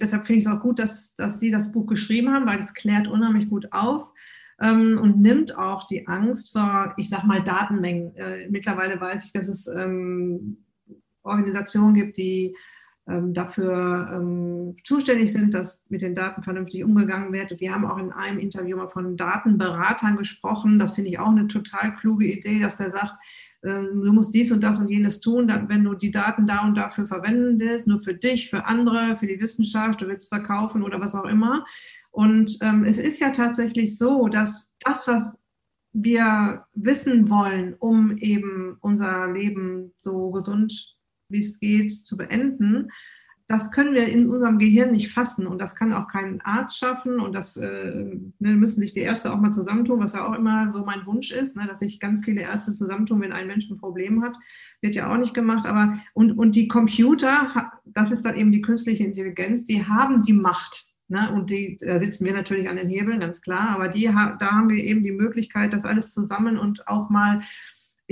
Deshalb 0.00 0.26
finde 0.26 0.41
ich 0.41 0.47
es 0.47 0.52
auch 0.52 0.61
gut, 0.61 0.79
dass, 0.79 1.17
dass 1.17 1.41
Sie 1.41 1.50
das 1.50 1.73
Buch 1.73 1.87
geschrieben 1.87 2.33
haben, 2.33 2.47
weil 2.47 2.61
es 2.61 2.75
klärt 2.75 3.07
unheimlich 3.07 3.49
gut 3.49 3.73
auf 3.73 4.12
ähm, 4.61 4.99
und 5.00 5.21
nimmt 5.21 5.57
auch 5.57 5.87
die 5.87 6.07
Angst 6.07 6.52
vor, 6.52 6.93
ich 6.99 7.09
sag 7.09 7.25
mal, 7.25 7.43
Datenmengen. 7.43 8.14
Äh, 8.17 8.49
mittlerweile 8.50 9.00
weiß 9.00 9.26
ich, 9.26 9.33
dass 9.33 9.49
es 9.49 9.67
ähm, 9.67 10.59
Organisationen 11.23 11.95
gibt, 11.95 12.19
die 12.19 12.55
dafür 13.04 14.11
ähm, 14.12 14.75
zuständig 14.85 15.32
sind, 15.32 15.54
dass 15.54 15.82
mit 15.88 16.02
den 16.02 16.14
Daten 16.14 16.42
vernünftig 16.42 16.85
umgegangen 16.85 17.32
wird. 17.32 17.61
Die 17.61 17.71
haben 17.71 17.85
auch 17.85 17.99
in 17.99 18.12
einem 18.12 18.38
Interview 18.38 18.76
mal 18.76 18.87
von 18.87 19.16
Datenberatern 19.16 20.16
gesprochen. 20.16 20.78
Das 20.78 20.94
finde 20.94 21.11
ich 21.11 21.18
auch 21.18 21.30
eine 21.30 21.49
total 21.49 21.94
kluge 21.97 22.26
Idee, 22.26 22.61
dass 22.61 22.78
er 22.78 22.92
sagt, 22.92 23.14
ähm, 23.64 24.02
du 24.04 24.12
musst 24.12 24.35
dies 24.35 24.52
und 24.52 24.62
das 24.62 24.78
und 24.78 24.88
jenes 24.88 25.21
tun, 25.21 25.52
wenn 25.68 25.85
du 25.85 25.94
die 25.94 26.11
Daten 26.11 26.47
da 26.47 26.64
und 26.64 26.76
dafür 26.76 27.06
verwenden 27.06 27.59
willst, 27.59 27.87
nur 27.87 27.99
für 27.99 28.14
dich, 28.14 28.50
für 28.50 28.66
andere, 28.66 29.16
für 29.16 29.26
die 29.26 29.40
Wissenschaft, 29.40 30.00
du 30.00 30.06
willst 30.06 30.28
verkaufen 30.28 30.82
oder 30.82 31.00
was 31.00 31.14
auch 31.14 31.26
immer. 31.26 31.64
Und 32.11 32.59
ähm, 32.62 32.85
es 32.85 32.99
ist 32.99 33.21
ja 33.21 33.30
tatsächlich 33.30 33.97
so, 33.99 34.28
dass 34.28 34.71
das, 34.80 35.09
was 35.09 35.42
wir 35.92 36.64
wissen 36.75 37.30
wollen, 37.30 37.75
um 37.78 38.16
eben 38.16 38.76
unser 38.80 39.30
Leben 39.32 39.92
so 39.99 40.30
gesund 40.30 40.91
wie 41.33 41.41
es 41.41 41.59
geht 41.59 41.91
zu 41.93 42.17
beenden, 42.17 42.91
das 43.49 43.71
können 43.71 43.93
wir 43.93 44.09
in 44.09 44.31
unserem 44.31 44.59
Gehirn 44.59 44.93
nicht 44.93 45.11
fassen 45.12 45.47
und 45.47 45.59
das 45.59 45.77
kann 45.77 45.93
auch 45.93 46.09
kein 46.09 46.41
Arzt 46.41 46.79
schaffen 46.79 47.21
und 47.21 47.35
das 47.35 47.59
äh, 47.59 48.17
ne, 48.39 48.57
müssen 48.57 48.81
sich 48.81 48.95
die 48.95 49.01
Ärzte 49.01 49.33
auch 49.33 49.41
mal 49.41 49.51
zusammentun, 49.51 50.01
was 50.01 50.15
ja 50.15 50.27
auch 50.27 50.35
immer 50.35 50.73
so 50.73 50.85
mein 50.85 51.05
Wunsch 51.05 51.33
ist, 51.33 51.57
ne, 51.57 51.67
dass 51.67 51.81
sich 51.81 52.01
ganz 52.01 52.25
viele 52.25 52.43
Ärzte 52.43 52.73
zusammentun, 52.73 53.21
wenn 53.21 53.33
ein 53.33 53.47
Mensch 53.47 53.69
ein 53.69 53.77
Problem 53.77 54.23
hat, 54.23 54.38
wird 54.81 54.95
ja 54.95 55.12
auch 55.12 55.18
nicht 55.18 55.35
gemacht, 55.35 55.66
aber 55.66 55.99
und, 56.14 56.33
und 56.33 56.57
die 56.57 56.66
Computer, 56.66 57.73
das 57.85 58.11
ist 58.11 58.25
dann 58.25 58.37
eben 58.37 58.53
die 58.53 58.62
künstliche 58.62 59.05
Intelligenz, 59.05 59.66
die 59.66 59.87
haben 59.87 60.23
die 60.23 60.33
Macht, 60.33 60.92
Ne? 61.09 61.31
Und 61.31 61.51
die 61.51 61.77
da 61.79 61.99
sitzen 61.99 62.25
wir 62.25 62.33
natürlich 62.33 62.71
an 62.71 62.77
den 62.77 62.88
Hebeln, 62.88 63.21
ganz 63.21 63.42
klar. 63.42 63.68
Aber 63.71 63.88
die, 63.88 64.05
da 64.05 64.51
haben 64.51 64.71
wir 64.71 64.83
eben 64.83 65.05
die 65.05 65.12
Möglichkeit, 65.12 65.75
das 65.75 65.85
alles 65.85 66.14
zusammen 66.14 66.57
und 66.57 66.88
auch 66.88 67.11
mal, 67.11 67.40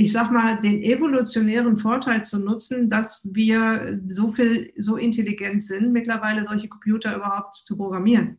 ich 0.00 0.12
sag 0.12 0.30
mal, 0.30 0.58
den 0.60 0.82
evolutionären 0.82 1.76
Vorteil 1.76 2.24
zu 2.24 2.38
nutzen, 2.38 2.88
dass 2.88 3.28
wir 3.32 4.00
so 4.08 4.28
viel, 4.28 4.72
so 4.78 4.96
intelligent 4.96 5.62
sind, 5.62 5.92
mittlerweile 5.92 6.42
solche 6.42 6.68
Computer 6.70 7.14
überhaupt 7.14 7.56
zu 7.56 7.76
programmieren. 7.76 8.38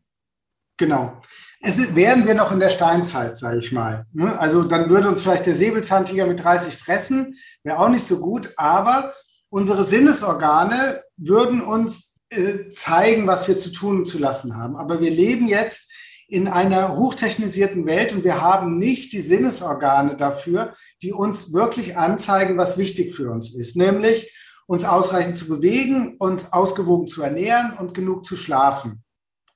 Genau. 0.77 1.21
Es 1.61 1.95
wären 1.95 2.25
wir 2.25 2.33
noch 2.33 2.51
in 2.51 2.59
der 2.59 2.71
Steinzeit, 2.71 3.37
sage 3.37 3.59
ich 3.59 3.71
mal. 3.71 4.07
Ne? 4.11 4.39
Also 4.39 4.63
dann 4.63 4.89
würde 4.89 5.07
uns 5.07 5.21
vielleicht 5.21 5.45
der 5.45 5.53
Säbelzahntiger 5.53 6.25
mit 6.25 6.43
30 6.43 6.75
fressen, 6.75 7.35
wäre 7.63 7.77
auch 7.77 7.89
nicht 7.89 8.05
so 8.05 8.19
gut, 8.21 8.49
aber 8.57 9.13
unsere 9.49 9.83
Sinnesorgane 9.83 11.03
würden 11.17 11.61
uns 11.61 12.17
äh, 12.31 12.69
zeigen, 12.69 13.27
was 13.27 13.47
wir 13.47 13.55
zu 13.55 13.71
tun 13.71 13.97
und 13.97 14.07
zu 14.07 14.17
lassen 14.17 14.57
haben. 14.57 14.75
Aber 14.75 14.99
wir 14.99 15.11
leben 15.11 15.47
jetzt 15.47 15.90
in 16.31 16.47
einer 16.47 16.95
hochtechnisierten 16.95 17.85
Welt 17.85 18.13
und 18.13 18.23
wir 18.23 18.41
haben 18.41 18.77
nicht 18.77 19.11
die 19.11 19.19
Sinnesorgane 19.19 20.15
dafür, 20.15 20.73
die 21.01 21.11
uns 21.11 21.53
wirklich 21.53 21.97
anzeigen, 21.97 22.57
was 22.57 22.77
wichtig 22.77 23.13
für 23.13 23.29
uns 23.29 23.53
ist, 23.53 23.75
nämlich 23.75 24.33
uns 24.65 24.85
ausreichend 24.85 25.35
zu 25.35 25.49
bewegen, 25.49 26.15
uns 26.19 26.53
ausgewogen 26.53 27.07
zu 27.07 27.21
ernähren 27.21 27.73
und 27.77 27.93
genug 27.93 28.23
zu 28.23 28.37
schlafen. 28.37 29.03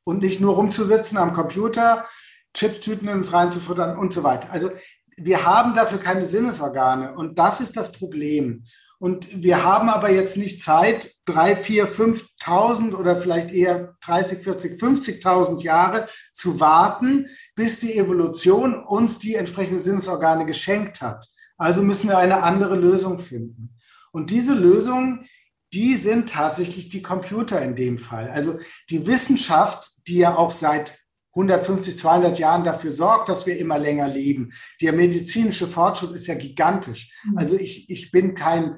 Und 0.03 0.21
nicht 0.21 0.41
nur 0.41 0.55
rumzusitzen 0.55 1.17
am 1.17 1.33
Computer, 1.33 2.05
Chipstüten 2.53 3.07
ins 3.07 3.31
reinzufuttern 3.31 3.97
und 3.97 4.11
so 4.13 4.23
weiter. 4.23 4.51
Also 4.51 4.69
wir 5.15 5.45
haben 5.45 5.73
dafür 5.73 5.99
keine 5.99 6.25
Sinnesorgane 6.25 7.15
und 7.15 7.39
das 7.39 7.61
ist 7.61 7.77
das 7.77 7.93
Problem. 7.93 8.65
Und 8.99 9.43
wir 9.43 9.63
haben 9.63 9.89
aber 9.89 10.09
jetzt 10.09 10.37
nicht 10.37 10.63
Zeit, 10.63 11.11
drei, 11.25 11.55
vier, 11.55 11.87
5.000 11.87 12.93
oder 12.95 13.17
vielleicht 13.17 13.51
eher 13.51 13.95
30, 14.05 14.39
40, 14.39 14.81
50.000 14.81 15.61
Jahre 15.61 16.07
zu 16.33 16.59
warten, 16.59 17.27
bis 17.55 17.79
die 17.79 17.97
Evolution 17.97 18.83
uns 18.83 19.19
die 19.19 19.35
entsprechenden 19.35 19.81
Sinnesorgane 19.81 20.45
geschenkt 20.45 21.01
hat. 21.01 21.25
Also 21.57 21.81
müssen 21.81 22.09
wir 22.09 22.17
eine 22.17 22.43
andere 22.43 22.75
Lösung 22.75 23.19
finden. 23.19 23.75
Und 24.11 24.31
diese 24.31 24.53
Lösung, 24.53 25.25
die 25.73 25.95
sind 25.95 26.29
tatsächlich 26.29 26.89
die 26.89 27.01
Computer 27.01 27.61
in 27.61 27.75
dem 27.75 27.99
Fall. 27.99 28.29
Also 28.29 28.57
die 28.89 29.05
Wissenschaft, 29.07 30.07
die 30.07 30.17
ja 30.17 30.37
auch 30.37 30.51
seit 30.51 31.04
150, 31.35 31.97
200 31.97 32.39
Jahren 32.39 32.63
dafür 32.63 32.91
sorgt, 32.91 33.27
dass 33.27 33.45
wir 33.45 33.57
immer 33.57 33.77
länger 33.77 34.07
leben. 34.07 34.51
Der 34.81 34.93
medizinische 34.93 35.67
Fortschritt 35.67 36.11
ist 36.11 36.27
ja 36.27 36.35
gigantisch. 36.35 37.11
Mhm. 37.25 37.37
Also 37.37 37.55
ich, 37.55 37.89
ich 37.89 38.11
bin 38.11 38.35
kein 38.35 38.77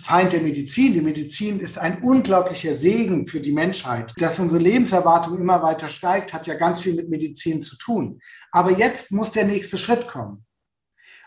Feind 0.00 0.32
der 0.32 0.40
Medizin. 0.40 0.94
Die 0.94 1.02
Medizin 1.02 1.60
ist 1.60 1.78
ein 1.78 2.02
unglaublicher 2.02 2.72
Segen 2.72 3.26
für 3.26 3.40
die 3.40 3.52
Menschheit. 3.52 4.14
Dass 4.16 4.38
unsere 4.38 4.62
Lebenserwartung 4.62 5.38
immer 5.38 5.62
weiter 5.62 5.88
steigt, 5.88 6.32
hat 6.32 6.46
ja 6.46 6.54
ganz 6.54 6.80
viel 6.80 6.94
mit 6.94 7.10
Medizin 7.10 7.60
zu 7.60 7.76
tun. 7.76 8.20
Aber 8.52 8.72
jetzt 8.72 9.12
muss 9.12 9.32
der 9.32 9.44
nächste 9.44 9.76
Schritt 9.76 10.08
kommen. 10.08 10.46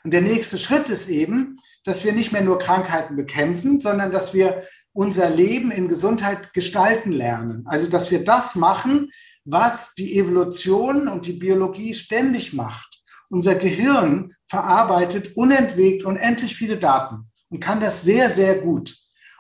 Und 0.03 0.13
der 0.13 0.21
nächste 0.21 0.57
Schritt 0.57 0.89
ist 0.89 1.09
eben, 1.09 1.57
dass 1.83 2.03
wir 2.05 2.13
nicht 2.13 2.31
mehr 2.31 2.41
nur 2.41 2.59
Krankheiten 2.59 3.15
bekämpfen, 3.15 3.79
sondern 3.79 4.11
dass 4.11 4.33
wir 4.33 4.63
unser 4.93 5.29
Leben 5.29 5.71
in 5.71 5.87
Gesundheit 5.87 6.53
gestalten 6.53 7.11
lernen. 7.11 7.63
Also 7.65 7.89
dass 7.89 8.11
wir 8.11 8.23
das 8.23 8.55
machen, 8.55 9.09
was 9.45 9.95
die 9.95 10.17
Evolution 10.17 11.07
und 11.07 11.25
die 11.25 11.33
Biologie 11.33 11.93
ständig 11.93 12.53
macht. 12.53 13.01
Unser 13.29 13.55
Gehirn 13.55 14.33
verarbeitet 14.47 15.35
unentwegt 15.35 16.03
unendlich 16.03 16.55
viele 16.55 16.77
Daten 16.77 17.31
und 17.49 17.59
kann 17.59 17.79
das 17.79 18.03
sehr, 18.03 18.29
sehr 18.29 18.59
gut. 18.59 18.95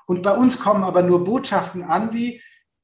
Und 0.07 0.23
bei 0.23 0.31
uns 0.31 0.59
kommen 0.59 0.83
aber 0.83 1.03
nur 1.03 1.23
Botschaften 1.23 1.83
an 1.83 2.13
wie, 2.13 2.41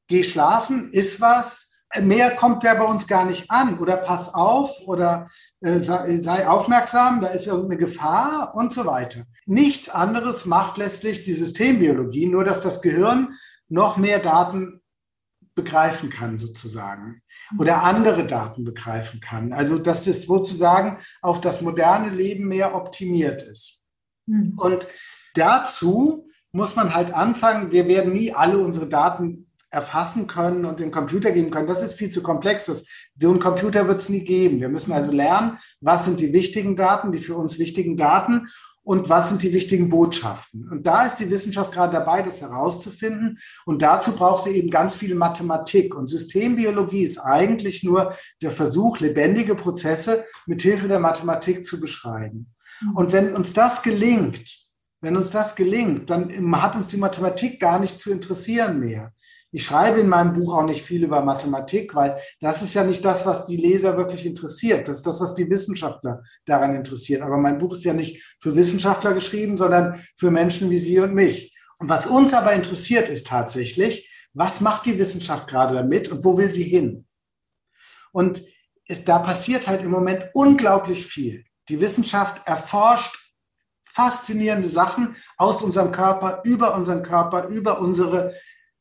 geh 0.08 0.24
schlafen, 0.24 0.92
iss 0.92 1.20
was, 1.22 1.84
mehr 2.02 2.36
kommt 2.36 2.64
ja 2.64 2.74
bei 2.76 2.84
uns 2.84 3.08
gar 3.08 3.26
nicht 3.26 3.50
an 3.50 3.80
oder 3.80 3.98
pass 3.98 4.34
auf 4.34 4.82
oder 4.86 5.28
äh, 5.62 5.80
sei, 5.80 6.18
sei 6.18 6.48
aufmerksam, 6.48 7.22
da 7.22 7.28
ist 7.28 7.48
irgendeine 7.48 7.78
Gefahr 7.78 8.54
und 8.56 8.72
so 8.72 8.86
weiter. 8.86 9.26
Nichts 9.46 9.90
anderes 9.90 10.46
macht 10.46 10.78
letztlich 10.78 11.24
die 11.24 11.34
Systembiologie, 11.34 12.28
nur 12.28 12.44
dass 12.44 12.62
das 12.62 12.82
Gehirn 12.82 13.34
noch 13.70 13.98
mehr 13.98 14.20
Daten 14.20 14.77
begreifen 15.58 16.10
kann 16.10 16.38
sozusagen 16.38 17.20
oder 17.60 17.84
andere 17.84 18.26
Daten 18.26 18.64
begreifen 18.64 19.20
kann. 19.20 19.52
Also 19.52 19.80
dass 19.80 20.06
das 20.06 20.22
sozusagen 20.24 20.98
auf 21.22 21.42
das 21.42 21.62
moderne 21.62 22.10
Leben 22.10 22.48
mehr 22.48 22.76
optimiert 22.76 23.42
ist. 23.42 23.86
Mhm. 24.28 24.54
Und 24.56 24.88
dazu 25.34 26.30
muss 26.52 26.76
man 26.76 26.94
halt 26.94 27.14
anfangen, 27.14 27.72
wir 27.72 27.88
werden 27.88 28.14
nie 28.14 28.32
alle 28.32 28.60
unsere 28.60 28.88
Daten 28.88 29.48
erfassen 29.70 30.28
können 30.28 30.64
und 30.64 30.80
den 30.80 30.92
Computer 30.92 31.32
geben 31.32 31.52
können. 31.52 31.68
Das 31.68 31.84
ist 31.84 31.96
viel 31.96 32.10
zu 32.10 32.24
komplex. 32.24 32.68
Das, 32.68 32.88
so 33.20 33.32
einen 33.32 33.40
Computer 33.40 33.88
wird 33.88 34.00
es 34.00 34.10
nie 34.10 34.24
geben. 34.24 34.62
Wir 34.62 34.70
müssen 34.70 34.94
also 34.94 35.12
lernen, 35.12 35.58
was 35.82 36.06
sind 36.06 36.20
die 36.20 36.34
wichtigen 36.34 36.76
Daten, 36.76 37.12
die 37.12 37.20
für 37.20 37.36
uns 37.36 37.60
wichtigen 37.60 37.98
Daten 37.98 38.48
und 38.88 39.10
was 39.10 39.28
sind 39.28 39.44
die 39.44 39.52
wichtigen 39.52 39.90
Botschaften. 39.90 40.70
Und 40.70 40.88
da 40.88 41.06
ist 41.06 41.18
die 41.18 41.30
Wissenschaft 41.30 41.74
gerade 41.74 41.92
dabei, 41.92 42.22
das 42.22 42.40
herauszufinden. 42.40 43.38
Und 43.66 43.82
dazu 43.82 44.16
braucht 44.16 44.46
sie 44.46 44.52
eben 44.52 44.70
ganz 44.70 44.96
viel 44.96 45.14
Mathematik. 45.14 45.94
Und 45.94 46.10
Systembiologie 46.10 47.04
ist 47.04 47.18
eigentlich 47.18 47.84
nur 47.84 48.14
der 48.42 48.52
Versuch, 48.52 49.00
lebendige 49.00 49.56
Prozesse 49.56 50.24
mit 50.46 50.62
Hilfe 50.62 50.88
der 50.88 51.00
Mathematik 51.00 51.66
zu 51.66 51.82
beschreiben. 51.82 52.56
Und 52.96 53.12
wenn 53.12 53.34
uns 53.34 53.52
das 53.52 53.84
gelingt, 53.84 54.50
wenn 55.02 55.18
uns 55.18 55.32
das 55.32 55.58
gelingt, 55.58 56.10
dann 56.10 56.32
hat 56.62 56.78
uns 56.78 56.88
die 56.88 56.96
Mathematik 56.96 57.60
gar 57.60 57.80
nicht 57.80 58.00
zu 58.00 58.10
interessieren 58.10 58.80
mehr. 58.80 59.12
Ich 59.58 59.66
schreibe 59.66 60.02
in 60.02 60.08
meinem 60.08 60.34
Buch 60.34 60.56
auch 60.56 60.66
nicht 60.66 60.84
viel 60.84 61.04
über 61.04 61.24
Mathematik, 61.24 61.96
weil 61.96 62.16
das 62.42 62.62
ist 62.62 62.76
ja 62.76 62.84
nicht 62.84 63.04
das, 63.04 63.26
was 63.26 63.48
die 63.48 63.58
Leser 63.58 63.98
wirklich 63.98 64.24
interessiert. 64.28 64.88
Das 64.88 64.98
ist 64.98 65.08
das, 65.08 65.20
was 65.20 65.34
die 65.34 65.50
Wissenschaftler 65.50 66.22
daran 66.46 66.76
interessiert. 66.76 67.24
Aber 67.24 67.38
mein 67.38 67.58
Buch 67.58 67.72
ist 67.72 67.84
ja 67.84 67.94
nicht 67.94 68.38
für 68.40 68.56
Wissenschaftler 68.56 69.16
geschrieben, 69.16 69.58
sondern 69.58 70.00
für 70.16 70.30
Menschen 70.30 70.70
wie 70.70 70.78
Sie 70.78 71.00
und 71.00 71.16
mich. 71.16 71.56
Und 71.80 71.90
was 71.90 72.06
uns 72.06 72.36
aber 72.36 72.54
interessiert, 72.54 73.10
ist 73.10 73.26
tatsächlich, 73.26 74.08
was 74.32 74.62
macht 74.62 74.86
die 74.86 75.00
Wissenschaft 75.00 75.48
gerade 75.48 75.74
damit 75.74 76.12
und 76.12 76.24
wo 76.24 76.38
will 76.38 76.52
sie 76.52 76.66
hin? 76.66 77.08
Und 78.12 78.44
es, 78.88 79.06
da 79.06 79.18
passiert 79.18 79.68
halt 79.68 79.82
im 79.82 79.90
Moment 79.90 80.30
unglaublich 80.36 81.04
viel. 81.04 81.46
Die 81.68 81.82
Wissenschaft 81.82 82.48
erforscht 82.48 83.34
faszinierende 83.92 84.68
Sachen 84.68 85.16
aus 85.36 85.64
unserem 85.64 85.92
Körper, 85.92 86.42
über 86.44 86.76
unseren 86.76 87.02
Körper, 87.02 87.48
über 87.48 87.80
unsere 87.80 88.32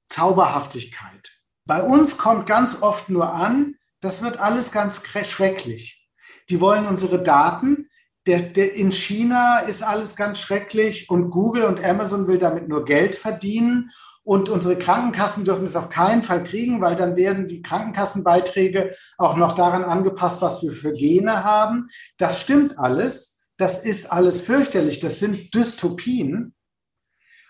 Zauberhaftigkeit. 0.08 1.30
Bei 1.66 1.82
uns 1.82 2.18
kommt 2.18 2.46
ganz 2.46 2.82
oft 2.82 3.08
nur 3.08 3.32
an, 3.32 3.74
das 4.00 4.22
wird 4.22 4.38
alles 4.38 4.72
ganz 4.72 5.02
schrecklich. 5.04 6.06
Die 6.48 6.60
wollen 6.60 6.86
unsere 6.86 7.22
Daten. 7.22 7.88
Der, 8.26 8.40
der, 8.40 8.74
in 8.74 8.92
China 8.92 9.60
ist 9.60 9.82
alles 9.82 10.16
ganz 10.16 10.40
schrecklich 10.40 11.08
und 11.10 11.30
Google 11.30 11.64
und 11.64 11.84
Amazon 11.84 12.26
will 12.26 12.38
damit 12.38 12.68
nur 12.68 12.84
Geld 12.84 13.14
verdienen. 13.14 13.90
Und 14.22 14.48
unsere 14.48 14.76
Krankenkassen 14.76 15.44
dürfen 15.44 15.64
es 15.64 15.76
auf 15.76 15.88
keinen 15.88 16.24
Fall 16.24 16.42
kriegen, 16.42 16.80
weil 16.80 16.96
dann 16.96 17.14
werden 17.16 17.46
die 17.46 17.62
Krankenkassenbeiträge 17.62 18.92
auch 19.18 19.36
noch 19.36 19.52
daran 19.52 19.84
angepasst, 19.84 20.42
was 20.42 20.62
wir 20.64 20.72
für 20.72 20.92
Gene 20.92 21.44
haben. 21.44 21.86
Das 22.18 22.40
stimmt 22.40 22.78
alles. 22.78 23.48
Das 23.56 23.84
ist 23.84 24.12
alles 24.12 24.40
fürchterlich. 24.40 24.98
Das 24.98 25.20
sind 25.20 25.54
Dystopien. 25.54 26.54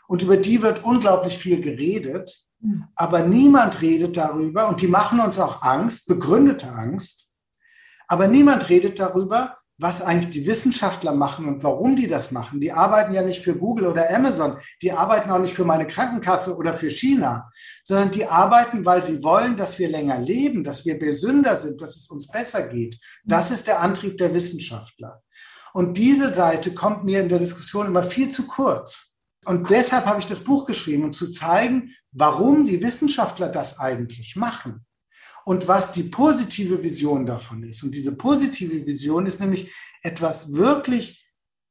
Und 0.07 0.23
über 0.23 0.37
die 0.37 0.61
wird 0.63 0.85
unglaublich 0.85 1.39
viel 1.39 1.61
geredet. 1.61 2.46
Aber 2.95 3.21
niemand 3.21 3.83
redet 3.83 4.17
darüber 4.17 4.69
und 4.69 4.81
die 4.81 4.89
machen 4.89 5.21
uns 5.21 5.39
auch 5.39 5.63
Angst, 5.63 6.09
begründete 6.09 6.69
Angst. 6.69 7.35
Aber 8.09 8.29
niemand 8.29 8.69
redet 8.69 8.99
darüber, 8.99 9.59
was 9.79 10.01
eigentlich 10.01 10.31
die 10.31 10.47
Wissenschaftler 10.47 11.13
machen 11.13 11.47
und 11.47 11.63
warum 11.63 11.97
die 11.97 12.09
das 12.09 12.33
machen. 12.33 12.61
Die 12.61 12.73
arbeiten 12.73 13.13
ja 13.13 13.23
nicht 13.23 13.43
für 13.43 13.57
Google 13.57 13.89
oder 13.89 14.09
Amazon, 14.15 14.57
die 14.81 14.93
arbeiten 14.93 15.31
auch 15.31 15.39
nicht 15.39 15.53
für 15.53 15.65
meine 15.65 15.87
Krankenkasse 15.87 16.57
oder 16.57 16.73
für 16.73 16.89
China, 16.89 17.49
sondern 17.85 18.11
die 18.11 18.27
arbeiten, 18.27 18.85
weil 18.85 19.03
sie 19.03 19.23
wollen, 19.23 19.57
dass 19.57 19.79
wir 19.79 19.89
länger 19.91 20.19
leben, 20.19 20.65
dass 20.65 20.87
wir 20.87 20.99
gesünder 20.99 21.57
sind, 21.57 21.81
dass 21.83 21.97
es 21.97 22.09
uns 22.09 22.29
besser 22.29 22.69
geht. 22.69 22.99
Das 23.25 23.51
ist 23.51 23.69
der 23.69 23.81
Antrieb 23.81 24.17
der 24.17 24.33
Wissenschaftler. 24.33 25.23
Und 25.75 25.99
diese 25.99 26.33
Seite 26.33 26.73
kommt 26.73 27.05
mir 27.05 27.21
in 27.21 27.29
der 27.29 27.39
Diskussion 27.39 27.87
immer 27.87 28.03
viel 28.03 28.31
zu 28.31 28.47
kurz. 28.47 29.06
Und 29.47 29.71
deshalb 29.71 30.07
habe 30.07 30.21
ich 30.21 30.27
das 30.27 30.41
Buch 30.41 30.67
geschrieben, 30.67 31.05
um 31.05 31.13
zu 31.13 31.31
zeigen, 31.31 31.91
warum 32.13 32.65
die 32.65 32.83
Wissenschaftler 32.83 33.49
das 33.49 33.79
eigentlich 33.79 34.35
machen 34.37 34.85
und 35.45 35.69
was 35.69 35.93
die 35.93 36.05
positive 36.05 36.83
Vision 36.83 37.27
davon 37.27 37.63
ist. 37.63 37.85
Und 37.85 37.95
diese 37.95 38.17
positive 38.17 38.85
Vision 38.85 39.25
ist 39.25 39.41
nämlich 39.41 39.73
etwas 40.03 40.55
wirklich 40.55 41.25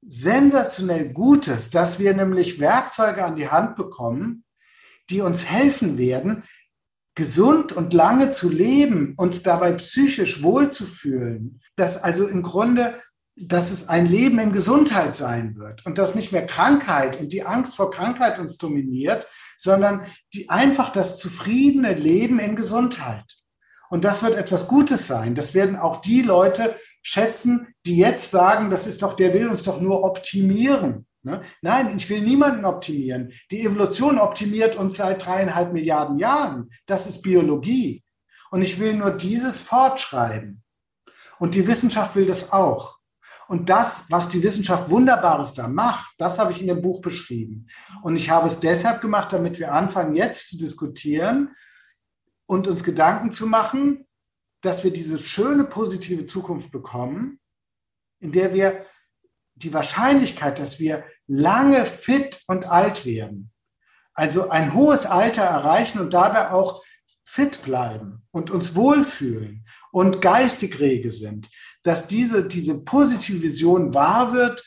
sensationell 0.05 1.11
Gutes, 1.11 1.71
dass 1.71 1.99
wir 1.99 2.13
nämlich 2.13 2.59
Werkzeuge 2.59 3.25
an 3.25 3.35
die 3.35 3.49
Hand 3.49 3.75
bekommen, 3.75 4.45
die 5.09 5.19
uns 5.19 5.45
helfen 5.45 5.97
werden, 5.97 6.43
gesund 7.15 7.73
und 7.73 7.93
lange 7.93 8.29
zu 8.29 8.49
leben, 8.49 9.13
uns 9.17 9.43
dabei 9.43 9.73
psychisch 9.73 10.43
wohlzufühlen, 10.43 11.61
dass 11.75 12.01
also 12.01 12.27
im 12.27 12.41
Grunde 12.41 13.01
dass 13.35 13.71
es 13.71 13.89
ein 13.89 14.05
Leben 14.05 14.39
in 14.39 14.53
Gesundheit 14.53 15.17
sein 15.17 15.57
wird 15.57 15.85
und 15.85 15.97
dass 15.97 16.15
nicht 16.15 16.31
mehr 16.31 16.45
Krankheit 16.45 17.19
und 17.19 17.33
die 17.33 17.43
Angst 17.43 17.75
vor 17.75 17.91
Krankheit 17.91 18.39
uns 18.39 18.57
dominiert, 18.57 19.27
sondern 19.57 20.05
die, 20.33 20.49
einfach 20.49 20.91
das 20.91 21.19
zufriedene 21.19 21.93
Leben 21.93 22.39
in 22.39 22.55
Gesundheit. 22.55 23.25
Und 23.89 24.03
das 24.05 24.23
wird 24.23 24.35
etwas 24.35 24.67
Gutes 24.67 25.07
sein. 25.07 25.35
Das 25.35 25.53
werden 25.53 25.75
auch 25.75 26.01
die 26.01 26.21
Leute 26.21 26.75
schätzen, 27.03 27.67
die 27.85 27.97
jetzt 27.97 28.31
sagen, 28.31 28.69
das 28.69 28.87
ist 28.87 29.01
doch, 29.01 29.13
der 29.13 29.33
will 29.33 29.47
uns 29.47 29.63
doch 29.63 29.79
nur 29.79 30.03
optimieren. 30.03 31.05
Ne? 31.23 31.41
Nein, 31.61 31.95
ich 31.95 32.09
will 32.09 32.21
niemanden 32.21 32.65
optimieren. 32.65 33.31
Die 33.51 33.65
Evolution 33.65 34.17
optimiert 34.17 34.75
uns 34.75 34.97
seit 34.97 35.25
dreieinhalb 35.25 35.73
Milliarden 35.73 36.19
Jahren. 36.19 36.69
Das 36.85 37.05
ist 37.05 37.21
Biologie. 37.21 38.03
Und 38.49 38.61
ich 38.61 38.79
will 38.79 38.93
nur 38.93 39.11
dieses 39.11 39.59
fortschreiben. 39.59 40.63
Und 41.39 41.55
die 41.55 41.67
Wissenschaft 41.67 42.15
will 42.15 42.25
das 42.25 42.53
auch. 42.53 42.99
Und 43.47 43.69
das, 43.69 44.09
was 44.09 44.29
die 44.29 44.41
Wissenschaft 44.41 44.89
Wunderbares 44.89 45.53
da 45.53 45.67
macht, 45.67 46.13
das 46.17 46.39
habe 46.39 46.51
ich 46.51 46.61
in 46.61 46.67
dem 46.67 46.81
Buch 46.81 47.01
beschrieben. 47.01 47.67
Und 48.01 48.15
ich 48.15 48.29
habe 48.29 48.47
es 48.47 48.59
deshalb 48.59 49.01
gemacht, 49.01 49.31
damit 49.33 49.59
wir 49.59 49.73
anfangen, 49.73 50.15
jetzt 50.15 50.49
zu 50.49 50.57
diskutieren 50.57 51.51
und 52.47 52.67
uns 52.67 52.83
Gedanken 52.83 53.31
zu 53.31 53.47
machen, 53.47 54.07
dass 54.61 54.83
wir 54.83 54.91
diese 54.91 55.17
schöne 55.17 55.63
positive 55.63 56.25
Zukunft 56.25 56.71
bekommen, 56.71 57.39
in 58.19 58.31
der 58.31 58.53
wir 58.53 58.83
die 59.55 59.73
Wahrscheinlichkeit, 59.73 60.59
dass 60.59 60.79
wir 60.79 61.05
lange 61.27 61.85
fit 61.85 62.41
und 62.47 62.65
alt 62.69 63.05
werden, 63.05 63.51
also 64.13 64.49
ein 64.49 64.73
hohes 64.73 65.05
Alter 65.05 65.43
erreichen 65.43 65.99
und 65.99 66.13
dabei 66.13 66.51
auch 66.51 66.83
fit 67.23 67.63
bleiben 67.63 68.25
und 68.31 68.49
uns 68.49 68.75
wohlfühlen 68.75 69.65
und 69.91 70.21
geistig 70.21 70.79
rege 70.79 71.11
sind, 71.11 71.49
dass 71.85 72.07
diese, 72.07 72.47
diese 72.47 72.83
positive 72.83 73.43
Vision 73.43 73.93
wahr 73.93 74.33
wird, 74.33 74.63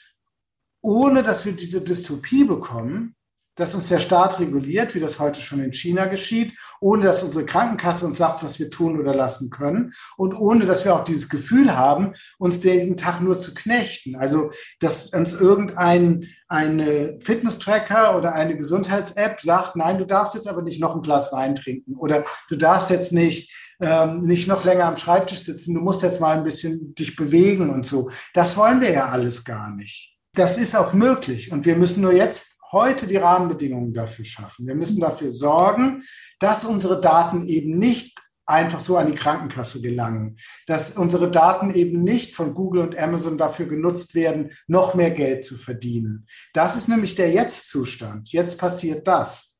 ohne 0.80 1.22
dass 1.22 1.44
wir 1.44 1.52
diese 1.52 1.82
Dystopie 1.82 2.44
bekommen, 2.44 3.16
dass 3.56 3.74
uns 3.74 3.88
der 3.88 3.98
Staat 3.98 4.38
reguliert, 4.38 4.94
wie 4.94 5.00
das 5.00 5.18
heute 5.18 5.40
schon 5.40 5.60
in 5.60 5.72
China 5.72 6.06
geschieht, 6.06 6.54
ohne 6.80 7.02
dass 7.02 7.24
unsere 7.24 7.44
Krankenkasse 7.44 8.06
uns 8.06 8.16
sagt, 8.16 8.44
was 8.44 8.60
wir 8.60 8.70
tun 8.70 9.00
oder 9.00 9.12
lassen 9.12 9.50
können 9.50 9.90
und 10.16 10.32
ohne 10.32 10.64
dass 10.64 10.84
wir 10.84 10.94
auch 10.94 11.02
dieses 11.02 11.28
Gefühl 11.28 11.76
haben, 11.76 12.12
uns 12.38 12.62
jeden 12.62 12.96
Tag 12.96 13.20
nur 13.20 13.36
zu 13.36 13.54
knechten. 13.54 14.14
Also, 14.14 14.52
dass 14.78 15.08
uns 15.08 15.34
irgendein 15.34 16.28
eine 16.46 17.18
Fitness-Tracker 17.20 18.16
oder 18.16 18.32
eine 18.32 18.56
Gesundheits-App 18.56 19.40
sagt, 19.40 19.74
nein, 19.74 19.98
du 19.98 20.06
darfst 20.06 20.34
jetzt 20.34 20.46
aber 20.46 20.62
nicht 20.62 20.80
noch 20.80 20.94
ein 20.94 21.02
Glas 21.02 21.32
Wein 21.32 21.56
trinken 21.56 21.96
oder 21.96 22.24
du 22.48 22.54
darfst 22.54 22.90
jetzt 22.90 23.12
nicht 23.12 23.52
ähm, 23.80 24.22
nicht 24.22 24.48
noch 24.48 24.64
länger 24.64 24.86
am 24.86 24.96
Schreibtisch 24.96 25.40
sitzen, 25.40 25.74
du 25.74 25.80
musst 25.80 26.02
jetzt 26.02 26.20
mal 26.20 26.36
ein 26.36 26.44
bisschen 26.44 26.94
dich 26.94 27.16
bewegen 27.16 27.70
und 27.70 27.86
so. 27.86 28.10
Das 28.34 28.56
wollen 28.56 28.80
wir 28.80 28.90
ja 28.90 29.08
alles 29.08 29.44
gar 29.44 29.74
nicht. 29.74 30.16
Das 30.34 30.58
ist 30.58 30.76
auch 30.76 30.92
möglich 30.92 31.52
und 31.52 31.66
wir 31.66 31.76
müssen 31.76 32.02
nur 32.02 32.12
jetzt 32.12 32.58
heute 32.70 33.06
die 33.06 33.16
Rahmenbedingungen 33.16 33.94
dafür 33.94 34.24
schaffen. 34.24 34.66
Wir 34.66 34.74
müssen 34.74 35.00
dafür 35.00 35.30
sorgen, 35.30 36.02
dass 36.38 36.64
unsere 36.64 37.00
Daten 37.00 37.46
eben 37.46 37.78
nicht 37.78 38.18
einfach 38.48 38.80
so 38.80 38.96
an 38.96 39.06
die 39.06 39.16
Krankenkasse 39.16 39.82
gelangen, 39.82 40.36
dass 40.66 40.96
unsere 40.96 41.30
Daten 41.30 41.70
eben 41.70 42.02
nicht 42.02 42.34
von 42.34 42.54
Google 42.54 42.82
und 42.82 42.98
Amazon 42.98 43.36
dafür 43.36 43.66
genutzt 43.66 44.14
werden, 44.14 44.50
noch 44.66 44.94
mehr 44.94 45.10
Geld 45.10 45.44
zu 45.44 45.56
verdienen. 45.56 46.26
Das 46.54 46.74
ist 46.76 46.88
nämlich 46.88 47.14
der 47.14 47.30
Jetzt-Zustand. 47.30 48.32
Jetzt 48.32 48.58
passiert 48.58 49.06
das 49.06 49.57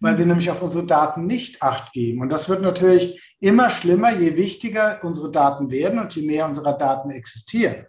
weil 0.00 0.18
wir 0.18 0.26
nämlich 0.26 0.50
auf 0.50 0.62
unsere 0.62 0.86
Daten 0.86 1.26
nicht 1.26 1.62
acht 1.62 1.92
geben. 1.92 2.20
Und 2.20 2.30
das 2.30 2.48
wird 2.48 2.62
natürlich 2.62 3.36
immer 3.40 3.70
schlimmer, 3.70 4.12
je 4.12 4.36
wichtiger 4.36 5.00
unsere 5.02 5.30
Daten 5.30 5.70
werden 5.70 5.98
und 5.98 6.14
je 6.14 6.26
mehr 6.26 6.46
unserer 6.46 6.76
Daten 6.76 7.10
existieren. 7.10 7.86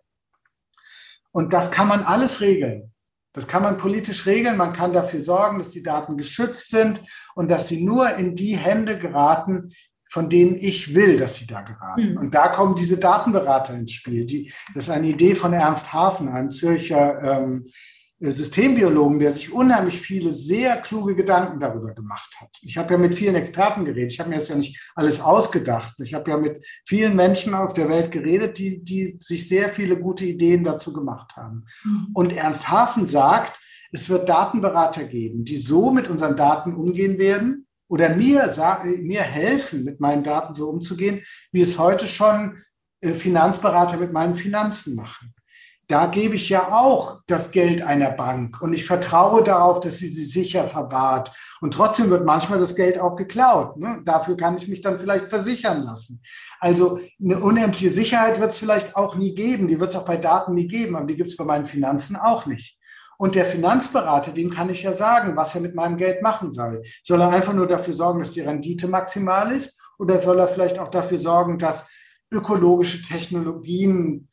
Und 1.32 1.54
das 1.54 1.72
kann 1.72 1.88
man 1.88 2.04
alles 2.04 2.42
regeln. 2.42 2.94
Das 3.34 3.48
kann 3.48 3.62
man 3.62 3.78
politisch 3.78 4.26
regeln. 4.26 4.58
Man 4.58 4.74
kann 4.74 4.94
dafür 4.94 5.20
sorgen, 5.20 5.60
dass 5.60 5.70
die 5.70 5.84
Daten 5.84 6.18
geschützt 6.18 6.70
sind 6.72 7.02
und 7.36 7.52
dass 7.52 7.68
sie 7.68 7.86
nur 7.86 8.16
in 8.16 8.36
die 8.36 8.58
Hände 8.58 8.98
geraten, 8.98 9.72
von 10.10 10.30
denen 10.30 10.56
ich 10.56 10.96
will, 10.96 11.18
dass 11.18 11.36
sie 11.36 11.48
da 11.48 11.62
geraten. 11.62 12.14
Mhm. 12.14 12.18
Und 12.18 12.34
da 12.34 12.48
kommen 12.48 12.76
diese 12.76 13.00
Datenberater 13.00 13.76
ins 13.76 13.92
Spiel. 13.92 14.26
Die, 14.26 14.52
das 14.74 14.86
ist 14.86 14.90
eine 14.90 15.08
Idee 15.08 15.36
von 15.36 15.54
Ernst 15.54 15.94
Hafen, 15.94 16.30
einem 16.30 16.50
Zürcher 16.50 17.22
ähm, 17.22 17.68
äh, 17.68 17.72
Systembiologen, 18.20 19.20
der 19.20 19.32
sich 19.32 19.54
unheimlich 19.54 20.00
viele 20.00 20.32
sehr 20.32 20.78
kluge 20.78 21.16
Gedanken 21.16 21.60
darüber 21.60 21.94
gemacht 21.94 22.36
hat. 22.40 22.50
Ich 22.64 22.78
habe 22.78 22.94
ja 22.94 22.98
mit 22.98 23.14
vielen 23.14 23.36
Experten 23.36 23.86
geredet. 23.86 24.12
Ich 24.12 24.20
habe 24.20 24.30
mir 24.30 24.38
das 24.38 24.50
ja 24.50 24.56
nicht 24.56 24.92
alles 24.96 25.22
ausgedacht. 25.22 25.94
Ich 26.00 26.16
habe 26.16 26.32
ja 26.32 26.38
mit 26.38 26.66
vielen 26.88 27.16
Menschen 27.16 27.54
auf 27.54 27.74
der 27.74 27.90
Welt 27.90 28.12
geredet, 28.12 28.58
die, 28.58 28.84
die 28.84 29.20
sich 29.22 29.48
sehr 29.48 29.70
viele 29.70 30.00
gute 30.00 30.26
Ideen 30.26 30.64
dazu 30.64 30.94
gemacht 30.94 31.36
haben. 31.36 31.66
Mhm. 31.84 32.08
Und 32.14 32.34
Ernst 32.34 32.72
Hafen 32.72 33.06
sagt, 33.06 33.60
es 33.92 34.10
wird 34.10 34.28
Datenberater 34.28 35.04
geben, 35.04 35.46
die 35.46 35.58
so 35.58 35.92
mit 35.92 36.10
unseren 36.10 36.36
Daten 36.36 36.74
umgehen 36.74 37.20
werden 37.20 37.68
oder 37.88 38.16
mir, 38.16 38.52
mir 39.02 39.22
helfen, 39.22 39.84
mit 39.84 40.00
meinen 40.00 40.24
Daten 40.24 40.56
so 40.56 40.70
umzugehen, 40.70 41.22
wie 41.52 41.62
es 41.62 41.78
heute 41.78 42.08
schon 42.08 42.58
äh, 43.02 43.14
Finanzberater 43.14 43.98
mit 43.98 44.12
meinen 44.12 44.36
Finanzen 44.36 44.96
machen 44.96 45.36
da 45.88 46.08
gebe 46.08 46.36
ich 46.36 46.50
ja 46.50 46.74
auch 46.74 47.22
das 47.28 47.52
Geld 47.52 47.82
einer 47.82 48.12
Bank 48.12 48.62
und 48.62 48.74
ich 48.74 48.86
vertraue 48.86 49.42
darauf, 49.42 49.80
dass 49.80 50.00
sie 50.00 50.10
sie 50.10 50.26
sicher 50.26 50.68
verwahrt. 50.68 51.32
Und 51.62 51.74
trotzdem 51.74 52.10
wird 52.10 52.26
manchmal 52.26 52.60
das 52.60 52.76
Geld 52.76 53.00
auch 53.00 53.16
geklaut. 53.16 53.78
Ne? 53.78 54.02
Dafür 54.04 54.36
kann 54.36 54.58
ich 54.58 54.68
mich 54.68 54.82
dann 54.82 55.00
vielleicht 55.00 55.30
versichern 55.30 55.84
lassen. 55.84 56.22
Also 56.60 57.00
eine 57.24 57.40
unendliche 57.40 57.90
Sicherheit 57.90 58.40
wird 58.40 58.52
es 58.52 58.58
vielleicht 58.58 58.98
auch 58.98 59.16
nie 59.16 59.34
geben. 59.34 59.70
Die 59.70 59.80
wird 59.80 59.90
es 59.90 59.96
auch 59.96 60.06
bei 60.06 60.18
Daten 60.18 60.56
nie 60.56 60.68
geben, 60.68 60.96
aber 60.98 61.06
die 61.06 61.16
gibt 61.16 61.30
es 61.30 61.38
bei 61.38 61.46
meinen 61.46 61.66
Finanzen 61.66 62.18
auch 62.18 62.46
nicht. 62.48 62.78
Und 63.18 63.36
der 63.36 63.46
Finanzberater, 63.46 64.32
dem 64.32 64.52
kann 64.52 64.70
ich 64.70 64.84
ja 64.84 64.92
sagen, 64.92 65.36
was 65.36 65.56
er 65.56 65.62
mit 65.62 65.74
meinem 65.74 65.98
Geld 65.98 66.22
machen 66.22 66.52
soll. 66.52 66.84
Soll 67.04 67.22
er 67.22 67.30
einfach 67.30 67.54
nur 67.54 67.68
dafür 67.68 67.94
sorgen, 67.94 68.20
dass 68.20 68.32
die 68.32 68.42
Rendite 68.42 68.88
maximal 68.88 69.52
ist? 69.52 69.82
Oder 69.98 70.18
soll 70.18 70.40
er 70.40 70.48
vielleicht 70.48 70.78
auch 70.80 70.90
dafür 70.90 71.18
sorgen, 71.18 71.58
dass 71.58 71.92
ökologische 72.32 73.02
Technologien 73.02 74.28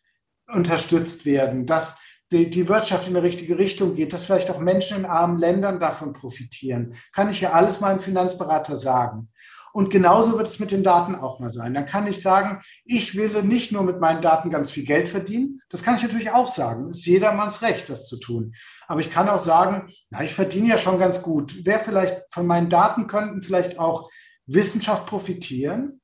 unterstützt 0.49 1.25
werden, 1.25 1.67
dass 1.67 2.01
die, 2.33 2.51
die 2.51 2.69
Wirtschaft 2.69 3.07
in 3.07 3.15
die 3.15 3.21
richtige 3.21 3.59
Richtung 3.59 3.95
geht, 3.95 4.13
dass 4.13 4.25
vielleicht 4.25 4.51
auch 4.51 4.59
Menschen 4.59 4.99
in 4.99 5.05
armen 5.05 5.39
Ländern 5.39 5.79
davon 5.79 6.13
profitieren. 6.13 6.95
Kann 7.13 7.31
ich 7.31 7.41
ja 7.41 7.53
alles 7.53 7.81
meinem 7.81 8.01
Finanzberater 8.01 8.77
sagen. 8.77 9.31
Und 9.73 9.91
genauso 9.91 10.39
wird 10.39 10.47
es 10.47 10.61
mit 10.61 10.71
den 10.71 10.85
Daten 10.85 11.17
auch 11.17 11.41
mal 11.41 11.49
sein. 11.49 11.75
Dann 11.75 11.87
kann 11.87 12.07
ich 12.07 12.23
sagen, 12.23 12.61
ich 12.85 13.17
will 13.17 13.43
nicht 13.43 13.73
nur 13.73 13.83
mit 13.83 13.99
meinen 13.99 14.23
Daten 14.23 14.49
ganz 14.49 14.71
viel 14.71 14.85
Geld 14.85 15.09
verdienen. 15.09 15.59
Das 15.69 15.83
kann 15.83 15.97
ich 15.97 16.03
natürlich 16.05 16.31
auch 16.31 16.47
sagen. 16.47 16.89
Ist 16.89 17.07
jedermanns 17.07 17.61
Recht, 17.63 17.91
das 17.91 18.07
zu 18.07 18.19
tun. 18.19 18.53
Aber 18.87 19.01
ich 19.01 19.11
kann 19.11 19.29
auch 19.29 19.41
sagen, 19.41 19.93
na, 20.11 20.23
ich 20.23 20.33
verdiene 20.33 20.69
ja 20.69 20.79
schon 20.79 20.99
ganz 20.99 21.23
gut. 21.23 21.57
Wer 21.65 21.81
vielleicht 21.81 22.23
von 22.31 22.47
meinen 22.47 22.69
Daten 22.69 23.09
könnten 23.09 23.43
vielleicht 23.43 23.81
auch 23.81 24.09
Wissenschaft 24.47 25.07
profitieren. 25.07 26.01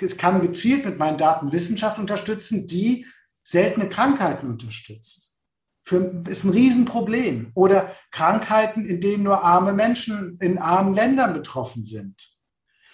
Es 0.00 0.16
kann 0.16 0.40
gezielt 0.40 0.84
mit 0.84 0.98
meinen 0.98 1.18
Daten 1.18 1.52
Wissenschaft 1.52 1.98
unterstützen, 1.98 2.66
die 2.66 3.06
seltene 3.42 3.88
Krankheiten 3.88 4.48
unterstützt. 4.48 5.36
Für, 5.84 6.22
ist 6.28 6.44
ein 6.44 6.50
Riesenproblem. 6.50 7.50
Oder 7.54 7.90
Krankheiten, 8.10 8.84
in 8.84 9.00
denen 9.00 9.24
nur 9.24 9.42
arme 9.42 9.72
Menschen 9.72 10.36
in 10.40 10.58
armen 10.58 10.94
Ländern 10.94 11.34
betroffen 11.34 11.84
sind. 11.84 12.14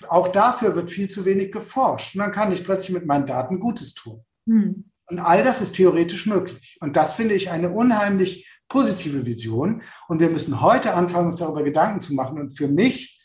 Auch 0.09 0.29
dafür 0.29 0.75
wird 0.75 0.91
viel 0.91 1.09
zu 1.09 1.25
wenig 1.25 1.53
geforscht. 1.53 2.15
Und 2.15 2.21
dann 2.21 2.33
kann 2.33 2.53
ich 2.53 2.65
plötzlich 2.65 2.95
mit 2.95 3.07
meinen 3.07 3.27
Daten 3.27 3.61
Gutes 3.61 3.95
tun. 3.95 4.25
Hm. 4.47 4.91
Und 5.07 5.19
all 5.19 5.43
das 5.43 5.61
ist 5.61 5.73
theoretisch 5.73 6.27
möglich. 6.27 6.77
Und 6.81 6.97
das 6.97 7.15
finde 7.15 7.35
ich 7.35 7.51
eine 7.51 7.71
unheimlich 7.71 8.49
positive 8.69 9.25
Vision. 9.25 9.83
Und 10.07 10.21
wir 10.21 10.31
müssen 10.31 10.61
heute 10.61 10.95
anfangen, 10.95 11.27
uns 11.27 11.37
darüber 11.37 11.63
Gedanken 11.63 12.01
zu 12.01 12.15
machen. 12.15 12.39
Und 12.39 12.51
für 12.51 12.69
mich 12.69 13.21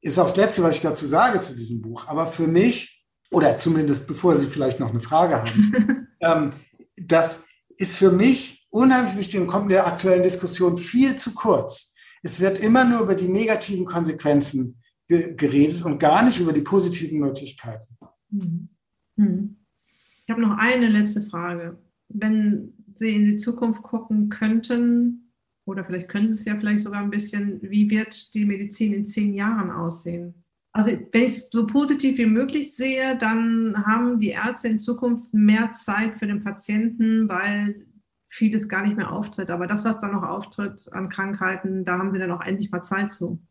ist 0.00 0.18
auch 0.18 0.24
das 0.24 0.36
Letzte, 0.36 0.62
was 0.62 0.76
ich 0.76 0.82
dazu 0.82 1.06
sage 1.06 1.40
zu 1.40 1.54
diesem 1.56 1.82
Buch. 1.82 2.08
Aber 2.08 2.26
für 2.26 2.46
mich, 2.46 3.01
oder 3.32 3.58
zumindest 3.58 4.08
bevor 4.08 4.34
Sie 4.34 4.46
vielleicht 4.46 4.80
noch 4.80 4.90
eine 4.90 5.00
Frage 5.00 5.42
haben, 5.42 6.08
ähm, 6.20 6.52
das 6.96 7.48
ist 7.76 7.96
für 7.96 8.12
mich 8.12 8.66
unheimlich 8.70 9.16
wichtig 9.16 9.40
und 9.40 9.46
kommt 9.46 9.64
in 9.64 9.70
der 9.70 9.86
aktuellen 9.86 10.22
Diskussion 10.22 10.78
viel 10.78 11.16
zu 11.16 11.34
kurz. 11.34 11.96
Es 12.22 12.40
wird 12.40 12.60
immer 12.60 12.84
nur 12.84 13.00
über 13.00 13.14
die 13.14 13.28
negativen 13.28 13.84
Konsequenzen 13.84 14.80
ge 15.08 15.34
geredet 15.34 15.84
und 15.84 15.98
gar 15.98 16.22
nicht 16.22 16.38
über 16.38 16.52
die 16.52 16.60
positiven 16.60 17.18
Möglichkeiten. 17.18 17.86
Hm. 18.30 18.68
Hm. 19.16 19.56
Ich 20.24 20.30
habe 20.30 20.40
noch 20.40 20.56
eine 20.56 20.88
letzte 20.88 21.22
Frage. 21.22 21.78
Wenn 22.08 22.74
Sie 22.94 23.16
in 23.16 23.24
die 23.24 23.36
Zukunft 23.36 23.82
gucken 23.82 24.28
könnten, 24.28 25.32
oder 25.64 25.84
vielleicht 25.84 26.08
können 26.08 26.28
Sie 26.28 26.34
es 26.34 26.44
ja 26.44 26.56
vielleicht 26.56 26.80
sogar 26.80 27.02
ein 27.02 27.10
bisschen, 27.10 27.60
wie 27.62 27.90
wird 27.90 28.34
die 28.34 28.44
Medizin 28.44 28.92
in 28.92 29.06
zehn 29.06 29.34
Jahren 29.34 29.70
aussehen? 29.70 30.44
Also 30.72 30.90
wenn 30.90 31.24
ich 31.24 31.32
es 31.32 31.50
so 31.50 31.66
positiv 31.66 32.16
wie 32.18 32.26
möglich 32.26 32.74
sehe, 32.74 33.16
dann 33.16 33.84
haben 33.86 34.18
die 34.18 34.30
Ärzte 34.30 34.68
in 34.68 34.80
Zukunft 34.80 35.34
mehr 35.34 35.72
Zeit 35.74 36.18
für 36.18 36.26
den 36.26 36.42
Patienten, 36.42 37.28
weil 37.28 37.86
vieles 38.28 38.68
gar 38.68 38.82
nicht 38.82 38.96
mehr 38.96 39.12
auftritt. 39.12 39.50
Aber 39.50 39.66
das, 39.66 39.84
was 39.84 40.00
dann 40.00 40.12
noch 40.12 40.22
auftritt 40.22 40.88
an 40.92 41.10
Krankheiten, 41.10 41.84
da 41.84 41.98
haben 41.98 42.12
sie 42.12 42.18
dann 42.18 42.30
auch 42.30 42.40
endlich 42.40 42.70
mal 42.70 42.82
Zeit 42.82 43.12
zu. 43.12 43.42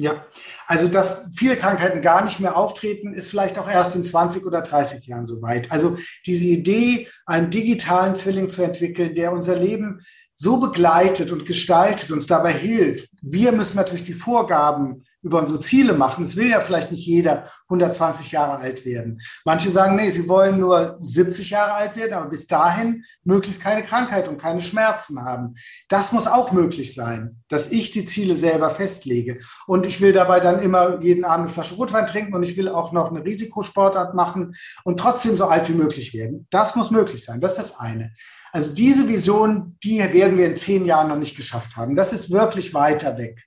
Ja, 0.00 0.24
also 0.66 0.88
dass 0.88 1.32
viele 1.34 1.56
Krankheiten 1.56 2.00
gar 2.00 2.24
nicht 2.24 2.40
mehr 2.40 2.56
auftreten, 2.56 3.12
ist 3.12 3.28
vielleicht 3.28 3.58
auch 3.58 3.68
erst 3.68 3.96
in 3.96 4.04
20 4.04 4.46
oder 4.46 4.62
30 4.62 5.06
Jahren 5.06 5.26
soweit. 5.26 5.70
Also 5.70 5.98
diese 6.24 6.46
Idee, 6.46 7.08
einen 7.26 7.50
digitalen 7.50 8.14
Zwilling 8.14 8.48
zu 8.48 8.62
entwickeln, 8.62 9.14
der 9.14 9.30
unser 9.30 9.56
Leben 9.56 10.00
so 10.34 10.58
begleitet 10.58 11.32
und 11.32 11.44
gestaltet, 11.44 12.10
uns 12.12 12.26
dabei 12.26 12.52
hilft. 12.52 13.10
Wir 13.20 13.52
müssen 13.52 13.76
natürlich 13.76 14.04
die 14.04 14.14
Vorgaben 14.14 15.04
über 15.22 15.38
unsere 15.38 15.60
Ziele 15.60 15.94
machen. 15.94 16.24
Es 16.24 16.36
will 16.36 16.48
ja 16.48 16.60
vielleicht 16.60 16.90
nicht 16.90 17.06
jeder 17.06 17.44
120 17.68 18.32
Jahre 18.32 18.58
alt 18.58 18.84
werden. 18.84 19.20
Manche 19.44 19.70
sagen, 19.70 19.96
nee, 19.96 20.10
sie 20.10 20.28
wollen 20.28 20.58
nur 20.58 20.96
70 20.98 21.50
Jahre 21.50 21.72
alt 21.74 21.96
werden, 21.96 22.14
aber 22.14 22.30
bis 22.30 22.46
dahin 22.46 23.04
möglichst 23.24 23.62
keine 23.62 23.82
Krankheit 23.82 24.28
und 24.28 24.38
keine 24.38 24.60
Schmerzen 24.60 25.24
haben. 25.24 25.52
Das 25.88 26.12
muss 26.12 26.26
auch 26.26 26.52
möglich 26.52 26.94
sein, 26.94 27.42
dass 27.48 27.70
ich 27.70 27.90
die 27.90 28.06
Ziele 28.06 28.34
selber 28.34 28.70
festlege. 28.70 29.38
Und 29.66 29.86
ich 29.86 30.00
will 30.00 30.12
dabei 30.12 30.40
dann 30.40 30.60
immer 30.60 31.00
jeden 31.00 31.24
Abend 31.24 31.46
eine 31.46 31.54
Flasche 31.54 31.74
Rotwein 31.74 32.06
trinken 32.06 32.34
und 32.34 32.42
ich 32.42 32.56
will 32.56 32.68
auch 32.68 32.92
noch 32.92 33.10
eine 33.10 33.24
Risikosportart 33.24 34.14
machen 34.14 34.54
und 34.84 34.98
trotzdem 34.98 35.36
so 35.36 35.46
alt 35.46 35.68
wie 35.68 35.74
möglich 35.74 36.14
werden. 36.14 36.46
Das 36.50 36.76
muss 36.76 36.90
möglich 36.90 37.24
sein. 37.24 37.40
Das 37.40 37.52
ist 37.52 37.58
das 37.58 37.80
eine. 37.80 38.12
Also 38.52 38.74
diese 38.74 39.08
Vision, 39.08 39.76
die 39.82 39.98
werden 39.98 40.36
wir 40.36 40.46
in 40.46 40.56
zehn 40.56 40.84
Jahren 40.84 41.08
noch 41.08 41.18
nicht 41.18 41.36
geschafft 41.36 41.76
haben. 41.76 41.94
Das 41.94 42.12
ist 42.12 42.30
wirklich 42.30 42.74
weiter 42.74 43.16
weg. 43.16 43.44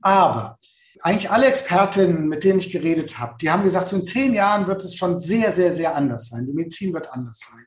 Aber 0.00 0.58
eigentlich 1.02 1.30
alle 1.30 1.46
Expertinnen, 1.46 2.28
mit 2.28 2.44
denen 2.44 2.60
ich 2.60 2.70
geredet 2.70 3.18
habe, 3.18 3.34
die 3.40 3.50
haben 3.50 3.64
gesagt, 3.64 3.88
so 3.88 3.96
in 3.96 4.06
zehn 4.06 4.34
Jahren 4.34 4.66
wird 4.68 4.84
es 4.84 4.94
schon 4.94 5.18
sehr, 5.18 5.50
sehr, 5.50 5.72
sehr 5.72 5.96
anders 5.96 6.28
sein. 6.28 6.46
Die 6.46 6.52
Medizin 6.52 6.94
wird 6.94 7.10
anders 7.12 7.40
sein. 7.40 7.64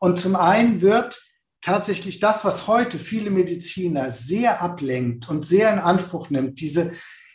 Und 0.00 0.18
zum 0.18 0.36
einen 0.36 0.80
wird 0.80 1.20
tatsächlich 1.60 2.20
das, 2.20 2.44
was 2.44 2.68
heute 2.68 2.98
viele 2.98 3.30
Mediziner 3.30 4.10
sehr 4.10 4.62
ablenkt 4.62 5.28
und 5.28 5.44
sehr 5.44 5.72
in 5.72 5.80
Anspruch 5.80 6.30
nimmt, 6.30 6.60
diese, 6.60 6.92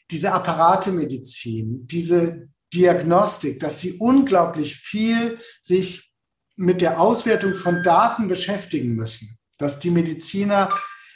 diese 0.10 0.32
Apparatemedizin, 0.32 1.88
diese 1.88 2.48
Diagnostik, 2.74 3.60
dass 3.60 3.82
sie 3.82 3.98
unglaublich 4.00 4.78
viel 4.78 5.40
sich 5.62 6.12
mit 6.56 6.82
der 6.82 7.02
Auswertung 7.02 7.54
von 7.54 7.84
Daten 7.84 8.30
beschäftigen 8.30 8.96
müssen, 8.96 9.38
dass 9.58 9.80
die 9.80 9.92
Mediziner 9.92 10.70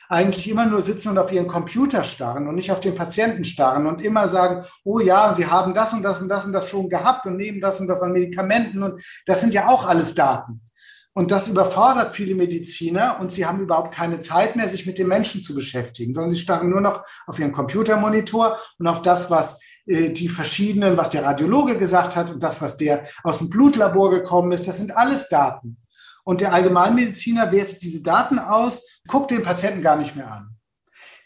eigentlich 0.10 0.50
immer 0.50 0.66
nur 0.66 0.82
sitzen 0.82 1.10
und 1.10 1.18
auf 1.18 1.32
ihren 1.32 1.48
Computer 1.48 2.04
starren 2.04 2.48
und 2.48 2.56
nicht 2.56 2.72
auf 2.72 2.80
den 2.80 2.96
Patienten 2.96 3.44
starren 3.44 3.88
und 3.88 4.02
immer 4.02 4.28
sagen, 4.28 4.64
oh 4.84 5.00
ja, 5.00 5.34
sie 5.34 5.48
haben 5.48 5.74
das 5.74 5.94
und 5.94 6.04
das 6.04 6.22
und 6.22 6.30
das 6.30 6.46
und 6.46 6.54
das 6.54 6.70
schon 6.70 6.90
gehabt 6.90 7.26
und 7.26 7.38
nehmen 7.38 7.62
das 7.62 7.80
und 7.80 7.88
das 7.88 8.02
an 8.02 8.14
Medikamenten 8.14 8.84
und 8.84 9.02
das 9.26 9.42
sind 9.42 9.54
ja 9.54 9.68
auch 9.68 9.86
alles 9.86 10.16
Daten. 10.16 10.62
Und 11.18 11.32
das 11.32 11.48
überfordert 11.48 12.14
viele 12.14 12.36
Mediziner 12.36 13.18
und 13.20 13.32
sie 13.32 13.48
haben 13.48 13.60
überhaupt 13.60 13.92
keine 13.92 14.20
Zeit 14.20 14.56
mehr, 14.56 14.68
sich 14.68 14.86
mit 14.86 15.00
den 15.00 15.08
Menschen 15.08 15.42
zu 15.42 15.56
beschäftigen, 15.56 16.14
sondern 16.14 16.30
sie 16.30 16.38
starren 16.38 16.70
nur 16.70 16.80
noch 16.80 17.02
auf 17.26 17.40
ihren 17.40 17.54
Computermonitor 17.54 18.56
und 18.78 18.86
auf 18.86 19.02
das, 19.02 19.32
was 19.32 19.60
äh, 19.88 20.12
die 20.12 20.30
verschiedenen, 20.30 20.96
was 20.96 21.10
der 21.10 21.24
Radiologe 21.24 21.80
gesagt 21.80 22.16
hat 22.16 22.32
und 22.32 22.44
das, 22.44 22.62
was 22.62 22.78
der 22.78 23.04
aus 23.24 23.40
dem 23.40 23.50
Blutlabor 23.50 24.12
gekommen 24.12 24.52
ist. 24.52 24.68
Das 24.68 24.78
sind 24.78 24.96
alles 24.96 25.28
Daten. 25.28 25.78
Und 26.28 26.42
der 26.42 26.52
Allgemeinmediziner 26.52 27.54
wertet 27.54 27.82
diese 27.84 28.04
Daten 28.04 28.38
aus, 28.38 29.02
guckt 29.08 29.32
den 29.32 29.44
Patienten 29.44 29.82
gar 29.82 29.96
nicht 29.96 30.18
mehr 30.18 30.30
an. 30.30 30.58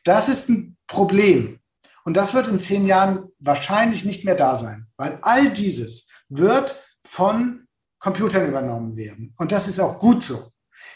Das 0.03 0.29
ist 0.29 0.47
ein 0.49 0.77
Problem. 0.85 1.59
Und 2.03 2.17
das 2.17 2.35
wird 2.35 2.47
in 2.49 2.59
zehn 2.59 2.85
Jahren 2.85 3.23
wahrscheinlich 3.39 4.05
nicht 4.05 4.25
mehr 4.25 4.35
da 4.35 4.55
sein, 4.55 4.85
weil 4.97 5.17
all 5.23 5.49
dieses 5.49 6.07
wird 6.29 6.79
von 7.03 7.65
Computern 7.97 8.47
übernommen 8.47 8.95
werden. 8.95 9.33
Und 9.37 9.51
das 9.51 9.67
ist 9.67 9.79
auch 9.79 9.99
gut 9.99 10.21
so. 10.21 10.51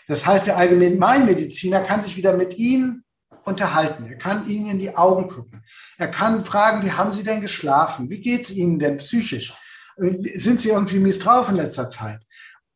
Das 0.08 0.28
heißt, 0.28 0.46
der 0.46 0.58
Allgemeinmediziner 0.58 1.82
kann 1.82 2.00
sich 2.00 2.16
wieder 2.16 2.38
mit 2.38 2.60
Ihnen 2.60 3.04
unterhalten. 3.44 4.06
Er 4.06 4.20
kann 4.20 4.48
Ihnen 4.48 4.70
in 4.70 4.78
die 4.78 4.96
Augen 4.96 5.30
gucken. 5.30 5.64
Er 5.98 6.10
kann 6.10 6.46
fragen, 6.46 6.86
wie 6.86 6.92
haben 6.92 7.12
Sie 7.12 7.24
denn 7.24 7.42
geschlafen? 7.42 8.08
Wie 8.12 8.22
geht 8.22 8.42
es 8.42 8.52
Ihnen 8.52 8.78
denn 8.78 8.98
psychisch? 8.98 9.56
Sind 9.98 10.60
Sie 10.60 10.70
irgendwie 10.70 11.00
mies 11.00 11.18
drauf 11.18 11.50
in 11.50 11.56
letzter 11.56 11.90
Zeit? 11.90 12.20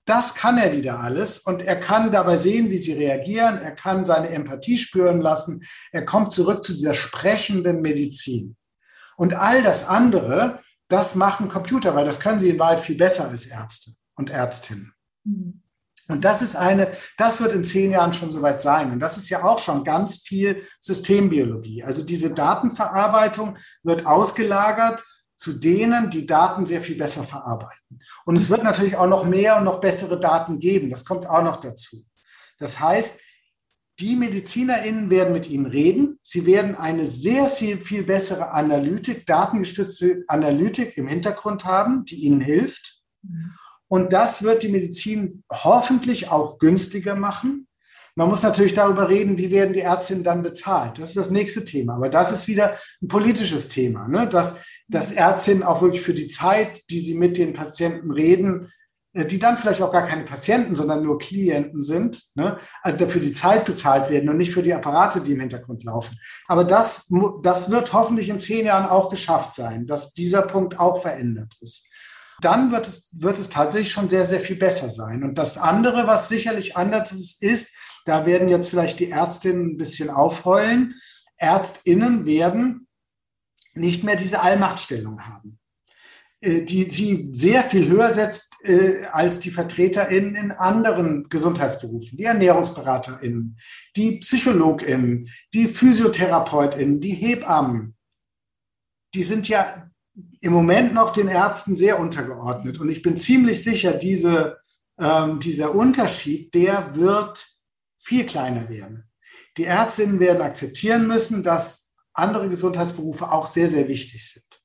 Das 0.10 0.34
kann 0.34 0.58
er 0.58 0.76
wieder 0.76 1.00
alles 1.02 1.38
und 1.38 1.62
er 1.62 1.80
kann 1.80 2.12
dabei 2.12 2.36
sehen, 2.36 2.72
wie 2.72 2.80
sie 2.80 2.94
reagieren. 2.94 3.62
Er 3.62 3.76
kann 3.76 4.06
seine 4.06 4.30
Empathie 4.30 4.80
spüren 4.80 5.22
lassen. 5.22 5.62
Er 5.92 6.04
kommt 6.04 6.34
zurück 6.34 6.66
zu 6.66 6.74
dieser 6.74 6.96
sprechenden 6.96 7.82
Medizin. 7.82 8.58
Und 9.18 9.36
all 9.36 9.62
das 9.62 9.88
andere, 9.88 10.64
das 10.88 11.14
machen 11.14 11.48
Computer, 11.48 11.94
weil 11.94 12.06
das 12.06 12.20
können 12.20 12.40
sie 12.40 12.50
in 12.50 12.58
Wahrheit 12.58 12.80
viel 12.80 12.98
besser 12.98 13.30
als 13.30 13.46
Ärzte 13.46 13.92
und 14.16 14.32
Ärztinnen. 14.32 14.94
Mhm. 15.26 15.62
Und 16.08 16.26
das 16.26 16.42
ist 16.42 16.56
eine, 16.56 16.92
das 17.20 17.40
wird 17.40 17.54
in 17.54 17.64
zehn 17.64 17.92
Jahren 17.92 18.16
schon 18.16 18.32
soweit 18.32 18.64
sein. 18.64 18.92
Und 18.92 19.00
das 19.02 19.16
ist 19.18 19.30
ja 19.30 19.44
auch 19.44 19.60
schon 19.60 19.84
ganz 19.84 20.24
viel 20.24 20.66
Systembiologie. 20.82 21.84
Also 21.84 22.04
diese 22.04 22.34
Datenverarbeitung 22.34 23.60
wird 23.84 24.08
ausgelagert 24.08 25.04
zu 25.40 25.54
denen, 25.54 26.10
die 26.10 26.26
Daten 26.26 26.66
sehr 26.66 26.82
viel 26.82 26.98
besser 26.98 27.24
verarbeiten. 27.24 28.00
Und 28.26 28.36
es 28.36 28.50
wird 28.50 28.64
natürlich 28.64 28.98
auch 28.98 29.08
noch 29.08 29.26
mehr 29.26 29.58
und 29.58 29.64
noch 29.64 29.80
bessere 29.80 30.20
Daten 30.20 30.60
geben. 30.60 30.90
Das 30.90 31.06
kommt 31.06 31.28
auch 31.28 31.42
noch 31.42 31.58
dazu. 31.58 31.98
Das 32.60 32.82
heißt, 32.82 33.22
die 34.02 34.18
MedizinerInnen 34.18 35.10
werden 35.10 35.32
mit 35.34 35.50
Ihnen 35.50 35.66
reden. 35.66 36.20
Sie 36.24 36.46
werden 36.46 36.76
eine 36.76 37.06
sehr 37.06 37.48
viel, 37.48 37.78
viel 37.78 38.04
bessere 38.04 38.52
Analytik, 38.52 39.26
datengestützte 39.26 40.26
Analytik 40.28 40.98
im 40.98 41.08
Hintergrund 41.08 41.64
haben, 41.64 42.04
die 42.04 42.16
Ihnen 42.16 42.42
hilft. 42.42 43.02
Und 43.88 44.12
das 44.12 44.44
wird 44.44 44.64
die 44.64 44.70
Medizin 44.70 45.44
hoffentlich 45.50 46.30
auch 46.30 46.60
günstiger 46.60 47.16
machen, 47.16 47.69
Man 48.20 48.28
muss 48.28 48.44
natürlich 48.44 48.74
darüber 48.74 49.08
reden, 49.08 49.38
wie 49.38 49.50
werden 49.50 49.72
die 49.72 49.80
Ärztinnen 49.80 50.26
dann 50.26 50.42
bezahlt. 50.42 51.00
Das 51.00 51.08
ist 51.08 51.18
das 51.18 51.32
nächste 51.32 51.64
Thema. 51.64 51.96
Aber 51.96 52.10
das 52.10 52.34
ist 52.34 52.50
wieder 52.50 52.76
ein 53.02 53.08
politisches 53.08 53.70
Thema, 53.70 54.10
ne? 54.10 54.28
dass, 54.28 54.58
dass 54.90 55.14
Ärztinnen 55.14 55.64
auch 55.64 55.82
wirklich 55.82 56.02
für 56.02 56.14
die 56.14 56.28
Zeit, 56.28 56.82
die 56.90 57.00
sie 57.00 57.14
mit 57.14 57.38
den 57.38 57.54
Patienten 57.54 58.12
reden, 58.12 58.68
äh, 59.14 59.24
die 59.24 59.40
dann 59.40 59.58
vielleicht 59.58 59.82
auch 59.82 59.94
gar 59.94 60.06
keine 60.06 60.26
Patienten, 60.26 60.76
sondern 60.76 61.02
nur 61.02 61.18
Klienten 61.18 61.82
sind, 61.82 62.22
ne, 62.36 62.58
also 62.82 63.08
für 63.08 63.22
die 63.22 63.32
Zeit 63.32 63.64
bezahlt 63.64 64.10
werden 64.10 64.28
und 64.28 64.36
nicht 64.36 64.52
für 64.52 64.64
die 64.64 64.74
Apparate, 64.74 65.22
die 65.22 65.32
im 65.32 65.40
Hintergrund 65.40 65.86
laufen. 65.86 66.20
Aber 66.50 66.66
das, 66.66 67.10
das 67.42 67.72
wird 67.72 67.94
hoffentlich 67.94 68.28
in 68.28 68.42
zehn 68.42 68.66
Jahren 68.66 68.90
auch 68.90 69.08
geschafft 69.08 69.56
sein, 69.56 69.88
dass 69.88 70.12
dieser 70.12 70.42
Punkt 70.42 70.78
auch 70.78 71.02
verändert 71.02 71.56
ist. 71.62 71.88
Dann 72.42 72.72
wird 72.74 72.86
es, 72.86 73.10
wird 73.14 73.40
es 73.40 73.48
tatsächlich 73.48 73.94
schon 73.94 74.10
sehr, 74.10 74.26
sehr 74.26 74.42
viel 74.42 74.58
besser 74.58 74.90
sein. 74.90 75.24
Und 75.24 75.38
das 75.38 75.58
andere, 75.58 76.06
was 76.06 76.28
sicherlich 76.28 76.76
anders 76.76 77.14
ist, 77.14 77.42
ist, 77.42 77.79
da 78.10 78.26
werden 78.26 78.50
jetzt 78.50 78.70
vielleicht 78.70 79.00
die 79.00 79.12
Ärztinnen 79.12 79.74
ein 79.74 79.78
bisschen 79.78 80.10
aufheulen. 80.10 80.96
Ärztinnen 81.38 82.26
werden 82.26 82.88
nicht 83.76 84.04
mehr 84.04 84.16
diese 84.16 84.42
Allmachtstellung 84.42 85.22
haben. 85.22 85.60
Äh, 86.42 86.62
die 86.64 86.90
sie 86.90 87.30
sehr 87.34 87.64
viel 87.64 87.90
höher 87.90 88.14
setzt 88.14 88.64
äh, 88.64 89.06
als 89.12 89.42
die 89.42 89.52
VertreterInnen 89.52 90.36
in 90.36 90.52
anderen 90.52 91.28
Gesundheitsberufen, 91.28 92.18
die 92.18 92.24
ErnährungsberaterInnen, 92.24 93.58
die 93.98 94.20
PsychologInnen, 94.20 95.30
die 95.54 95.68
PhysiotherapeutInnen, 95.68 97.02
die 97.02 97.14
Hebammen. 97.14 97.96
Die 99.14 99.24
sind 99.24 99.50
ja 99.50 99.90
im 100.40 100.54
Moment 100.54 100.94
noch 100.94 101.12
den 101.12 101.28
Ärzten 101.28 101.76
sehr 101.76 102.00
untergeordnet. 102.00 102.80
Und 102.80 102.90
ich 102.90 103.02
bin 103.02 103.18
ziemlich 103.18 103.62
sicher, 103.62 103.94
diese, 103.94 104.58
ähm, 104.98 105.40
dieser 105.42 105.76
Unterschied, 105.76 106.54
der 106.54 106.96
wird 106.96 107.46
viel 108.00 108.26
kleiner 108.26 108.70
werden. 108.70 109.10
Die 109.58 109.66
Ärztinnen 109.66 110.20
werden 110.20 110.42
akzeptieren 110.42 111.08
müssen, 111.08 111.44
dass 111.44 111.94
andere 112.14 112.50
Gesundheitsberufe 112.50 113.32
auch 113.32 113.48
sehr, 113.48 113.70
sehr 113.70 113.88
wichtig 113.88 114.30
sind. 114.30 114.64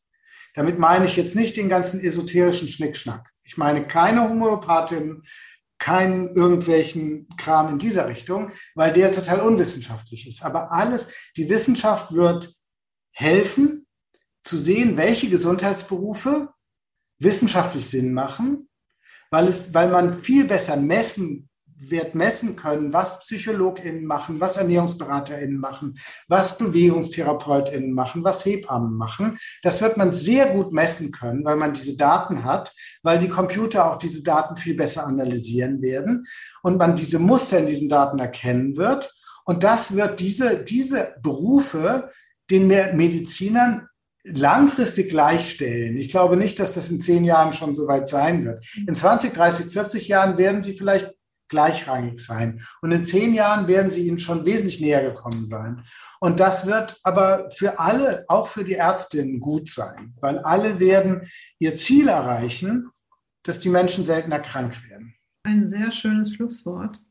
Damit 0.55 0.79
meine 0.79 1.07
ich 1.07 1.17
jetzt 1.17 1.35
nicht 1.35 1.57
den 1.57 1.69
ganzen 1.69 2.01
esoterischen 2.01 2.69
Schnickschnack. 2.69 3.33
Ich 3.43 3.57
meine 3.57 3.87
keine 3.87 4.23
Homöopathin, 4.29 5.23
keinen 5.79 6.35
irgendwelchen 6.35 7.29
Kram 7.37 7.69
in 7.69 7.79
dieser 7.79 8.09
Richtung, 8.09 8.51
weil 8.75 8.93
der 8.93 9.13
total 9.13 9.41
unwissenschaftlich 9.41 10.27
ist. 10.29 10.45
Aber 10.45 10.73
alles, 10.73 11.33
die 11.37 11.49
Wissenschaft 11.49 12.13
wird 12.13 12.55
helfen, 13.11 13.87
zu 14.45 14.57
sehen, 14.57 14.97
welche 14.97 15.29
Gesundheitsberufe 15.29 16.51
wissenschaftlich 17.19 17.89
Sinn 17.89 18.13
machen, 18.13 18.69
weil 19.31 19.49
es, 19.49 19.75
weil 19.75 19.89
man 19.89 20.15
viel 20.15 20.45
besser 20.45 20.77
messen 20.77 21.49
wird 21.91 22.15
messen 22.15 22.57
können, 22.57 22.93
was 22.93 23.21
PsychologInnen 23.21 24.05
machen, 24.05 24.41
was 24.41 24.57
ErnährungsberaterInnen 24.57 25.59
machen, 25.59 25.95
was 26.29 26.59
BewegungstherapeutInnen 26.59 27.93
machen, 27.93 28.25
was 28.25 28.45
Hebammen 28.45 28.97
machen. 28.97 29.37
Das 29.63 29.81
wird 29.83 29.97
man 29.97 30.13
sehr 30.13 30.47
gut 30.47 30.73
messen 30.73 31.13
können, 31.13 31.45
weil 31.45 31.57
man 31.57 31.75
diese 31.75 31.97
Daten 31.97 32.45
hat, 32.45 32.73
weil 33.03 33.19
die 33.19 33.29
Computer 33.29 33.91
auch 33.91 33.99
diese 33.99 34.23
Daten 34.23 34.57
viel 34.57 34.77
besser 34.77 35.07
analysieren 35.07 35.83
werden 35.83 36.25
und 36.63 36.79
man 36.79 36.97
diese 36.97 37.19
Muster 37.19 37.59
in 37.59 37.67
diesen 37.67 37.89
Daten 37.89 38.19
erkennen 38.19 38.77
wird. 38.77 39.13
Und 39.45 39.63
das 39.63 39.95
wird 39.97 40.21
diese, 40.21 40.65
diese 40.65 41.17
Berufe 41.23 42.11
den 42.51 42.69
Medizinern 42.69 43.89
langfristig 44.25 45.11
gleichstellen. 45.11 45.97
Ich 45.97 46.09
glaube 46.09 46.37
nicht, 46.37 46.59
dass 46.59 46.73
das 46.73 46.91
in 46.91 46.99
zehn 46.99 47.25
Jahren 47.25 47.53
schon 47.53 47.75
so 47.75 47.87
weit 47.87 48.09
sein 48.09 48.45
wird. 48.45 48.65
In 48.87 48.95
20, 48.95 49.35
30, 49.35 49.73
40 49.73 50.09
Jahren 50.09 50.39
werden 50.39 50.63
sie 50.63 50.73
vielleicht 50.73 51.15
gleichrangig 51.55 52.19
sein. 52.19 52.61
Und 52.83 52.91
in 52.91 53.07
zehn 53.07 53.33
Jahren 53.33 53.69
werden 53.69 53.91
sie 53.91 54.09
ihnen 54.09 54.19
schon 54.19 54.45
wesentlich 54.45 54.81
näher 54.81 55.09
gekommen 55.09 55.47
sein. 55.47 55.83
Und 56.19 56.41
das 56.41 56.67
wird 56.67 56.99
aber 57.05 57.49
für 57.53 57.79
alle, 57.79 58.25
auch 58.27 58.49
für 58.49 58.65
die 58.65 58.75
Ärztinnen, 58.75 59.39
gut 59.39 59.69
sein, 59.69 60.15
weil 60.21 60.39
alle 60.41 60.81
werden 60.81 61.23
ihr 61.61 61.77
Ziel 61.77 62.09
erreichen, 62.09 62.91
dass 63.45 63.61
die 63.61 63.69
Menschen 63.69 64.05
seltener 64.05 64.41
krank 64.41 64.75
werden. 64.91 65.15
Ein 65.45 65.69
sehr 65.69 65.93
schönes 65.93 66.35
Schlusswort. 66.35 67.03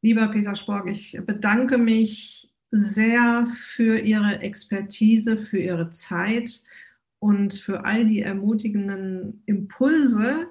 Lieber 0.00 0.28
Peter 0.28 0.54
Spork, 0.54 0.88
ich 0.88 1.18
bedanke 1.26 1.76
mich 1.76 2.52
sehr 2.70 3.46
für 3.48 3.98
Ihre 3.98 4.40
Expertise, 4.40 5.36
für 5.36 5.58
Ihre 5.58 5.90
Zeit 5.90 6.62
und 7.18 7.54
für 7.54 7.84
all 7.84 8.06
die 8.06 8.22
ermutigenden 8.22 9.42
Impulse, 9.46 10.46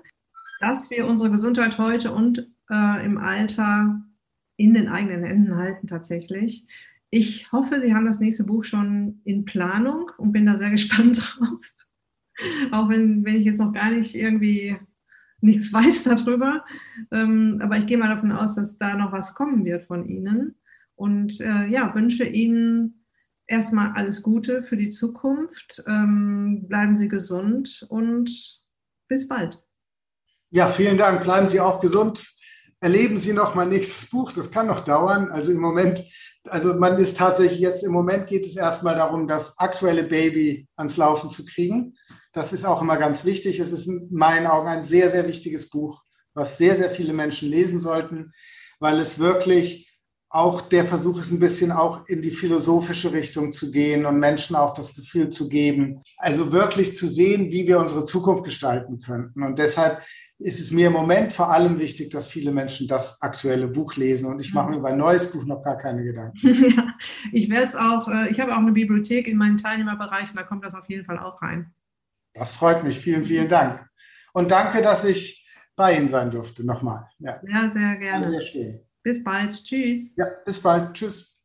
dass 0.60 0.90
wir 0.92 1.08
unsere 1.08 1.32
Gesundheit 1.32 1.78
heute 1.78 2.12
und 2.12 2.48
äh, 2.72 3.06
im 3.06 3.18
Alter 3.18 4.02
in 4.58 4.74
den 4.74 4.90
eigenen 4.90 5.24
Händen 5.24 5.56
halten 5.56 5.88
tatsächlich. 5.88 6.66
Ich 7.10 7.52
hoffe, 7.52 7.82
Sie 7.82 7.94
haben 7.94 8.06
das 8.06 8.20
nächste 8.20 8.46
Buch 8.46 8.64
schon 8.64 9.22
in 9.26 9.44
Planung 9.46 10.12
und 10.18 10.32
bin 10.32 10.46
da 10.46 10.58
sehr 10.58 10.70
gespannt 10.72 11.18
drauf. 11.18 11.74
Auch 12.72 12.90
wenn, 12.90 13.26
wenn 13.26 13.36
ich 13.36 13.44
jetzt 13.44 13.60
noch 13.60 13.74
gar 13.74 13.90
nicht 13.90 14.16
irgendwie 14.16 14.78
nichts 15.42 15.74
weiß 15.74 16.04
darüber. 16.04 16.64
Ähm, 17.12 17.60
aber 17.62 17.78
ich 17.78 17.86
gehe 17.86 17.98
mal 17.98 18.14
davon 18.14 18.32
aus, 18.32 18.56
dass 18.56 18.78
da 18.78 18.96
noch 18.96 19.12
was 19.12 19.36
kommen 19.36 19.66
wird 19.66 19.84
von 19.84 20.08
Ihnen. 20.08 20.56
Und 20.96 21.42
äh, 21.42 21.68
ja, 21.68 21.94
wünsche 21.96 22.26
Ihnen 22.26 23.06
erstmal 23.48 23.92
alles 23.94 24.24
Gute 24.24 24.62
für 24.62 24.78
die 24.78 24.90
Zukunft. 24.92 25.84
Ähm, 25.88 26.68
bleiben 26.68 26.96
Sie 26.96 27.10
gesund 27.10 27.86
und 27.90 28.62
bis 29.08 29.28
bald. 29.28 29.66
Ja, 30.52 30.68
vielen 30.68 30.98
Dank. 30.98 31.24
Bleiben 31.24 31.48
Sie 31.48 31.60
auch 31.60 31.82
gesund 31.82 32.41
erleben 32.82 33.18
Sie 33.18 33.34
noch 33.34 33.56
mein 33.56 33.70
nächstes 33.70 34.10
Buch. 34.10 34.34
Das 34.34 34.52
kann 34.52 34.68
noch 34.68 34.82
dauern. 34.82 35.30
Also 35.32 35.52
im 35.52 35.62
Moment, 35.62 36.04
also 36.50 36.74
man 36.74 36.98
ist 36.98 37.18
tatsächlich 37.18 37.60
jetzt 37.60 37.84
im 37.84 37.92
Moment 37.92 38.28
geht 38.28 38.46
es 38.46 38.58
erstmal 38.58 38.96
darum, 38.96 39.28
das 39.28 39.60
aktuelle 39.60 40.04
Baby 40.04 40.68
ans 40.76 40.98
Laufen 40.98 41.30
zu 41.30 41.46
kriegen. 41.46 41.94
Das 42.34 42.52
ist 42.52 42.66
auch 42.66 42.82
immer 42.82 42.98
ganz 42.98 43.24
wichtig. 43.24 43.60
Es 43.60 43.72
ist 43.72 43.88
in 43.88 44.10
meinen 44.12 44.48
Augen 44.48 44.68
ein 44.68 44.84
sehr, 44.84 45.10
sehr 45.10 45.28
wichtiges 45.28 45.70
Buch, 45.70 46.04
was 46.34 46.58
sehr, 46.58 46.76
sehr 46.76 46.90
viele 46.90 47.14
Menschen 47.14 47.50
lesen 47.50 47.80
sollten, 47.80 48.32
weil 48.80 49.00
es 49.00 49.20
wirklich 49.20 49.88
auch 50.34 50.62
der 50.62 50.86
Versuch 50.86 51.20
ist, 51.20 51.30
ein 51.32 51.42
bisschen 51.42 51.74
auch 51.74 52.08
in 52.08 52.22
die 52.22 52.32
philosophische 52.32 53.12
Richtung 53.12 53.52
zu 53.52 53.70
gehen 53.70 54.06
und 54.06 54.18
Menschen 54.18 54.56
auch 54.56 54.72
das 54.72 54.96
Gefühl 54.96 55.30
zu 55.30 55.50
geben, 55.50 56.02
also 56.18 56.54
wirklich 56.54 56.96
zu 56.96 57.06
sehen, 57.06 57.52
wie 57.52 57.68
wir 57.68 57.80
unsere 57.80 58.06
Zukunft 58.06 58.46
gestalten 58.46 59.00
könnten. 59.00 59.44
Und 59.44 59.60
deshalb 59.60 60.02
ist 60.44 60.60
es 60.60 60.72
mir 60.72 60.88
im 60.88 60.94
Moment 60.94 61.34
vor 61.34 61.52
allem 61.52 61.80
wichtig, 61.80 62.10
dass 62.10 62.28
viele 62.28 62.52
Menschen 62.52 62.88
das 62.88 63.22
aktuelle 63.22 63.68
Buch 63.68 63.96
lesen. 63.96 64.28
Und 64.28 64.40
ich 64.40 64.54
mache 64.54 64.70
mir 64.70 64.78
über 64.78 64.90
ein 64.90 64.98
neues 64.98 65.32
Buch 65.32 65.46
noch 65.46 65.62
gar 65.62 65.78
keine 65.78 66.04
Gedanken. 66.04 66.54
ja, 66.76 66.96
ich 67.32 67.50
werde 67.50 67.66
es 67.66 67.76
auch, 67.76 68.08
äh, 68.08 68.30
ich 68.30 68.40
habe 68.40 68.54
auch 68.54 68.60
eine 68.60 68.72
Bibliothek 68.72 69.28
in 69.28 69.38
meinen 69.38 69.58
Teilnehmerbereichen, 69.58 70.36
da 70.36 70.44
kommt 70.44 70.64
das 70.64 70.76
auf 70.76 70.90
jeden 70.90 71.06
Fall 71.06 71.20
auch 71.20 71.42
rein. 71.42 71.74
Das 72.34 72.54
freut 72.54 72.84
mich. 72.84 72.98
Vielen, 72.98 73.24
vielen 73.24 73.50
Dank. 73.50 73.86
Und 74.34 74.52
danke, 74.52 74.82
dass 74.82 75.04
ich 75.04 75.46
bei 75.76 75.98
Ihnen 75.98 76.10
sein 76.10 76.32
durfte. 76.32 76.66
Nochmal. 76.66 77.08
Ja, 77.20 77.42
ja 77.46 77.72
sehr 77.72 77.96
gerne. 77.98 78.24
Sehr 78.24 78.42
schön. 78.42 78.80
Bis 79.04 79.24
bald. 79.24 79.52
Tschüss. 79.64 80.14
Ja, 80.16 80.28
bis 80.46 80.62
bald. 80.62 80.94
Tschüss. 80.94 81.41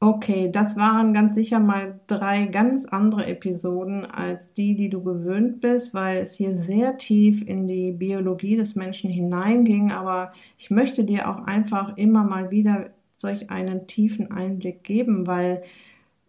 Okay, 0.00 0.50
das 0.52 0.76
waren 0.76 1.14
ganz 1.14 1.34
sicher 1.34 1.60
mal 1.60 1.98
drei 2.06 2.44
ganz 2.46 2.84
andere 2.84 3.26
Episoden 3.26 4.04
als 4.04 4.52
die, 4.52 4.76
die 4.76 4.90
du 4.90 5.02
gewöhnt 5.02 5.60
bist, 5.60 5.94
weil 5.94 6.18
es 6.18 6.34
hier 6.34 6.50
sehr 6.50 6.98
tief 6.98 7.42
in 7.48 7.66
die 7.66 7.92
Biologie 7.92 8.56
des 8.56 8.74
Menschen 8.74 9.08
hineinging. 9.08 9.92
Aber 9.92 10.32
ich 10.58 10.70
möchte 10.70 11.04
dir 11.04 11.28
auch 11.30 11.46
einfach 11.46 11.96
immer 11.96 12.22
mal 12.22 12.50
wieder 12.50 12.90
solch 13.16 13.48
einen 13.50 13.86
tiefen 13.86 14.30
Einblick 14.30 14.84
geben, 14.84 15.26
weil 15.26 15.62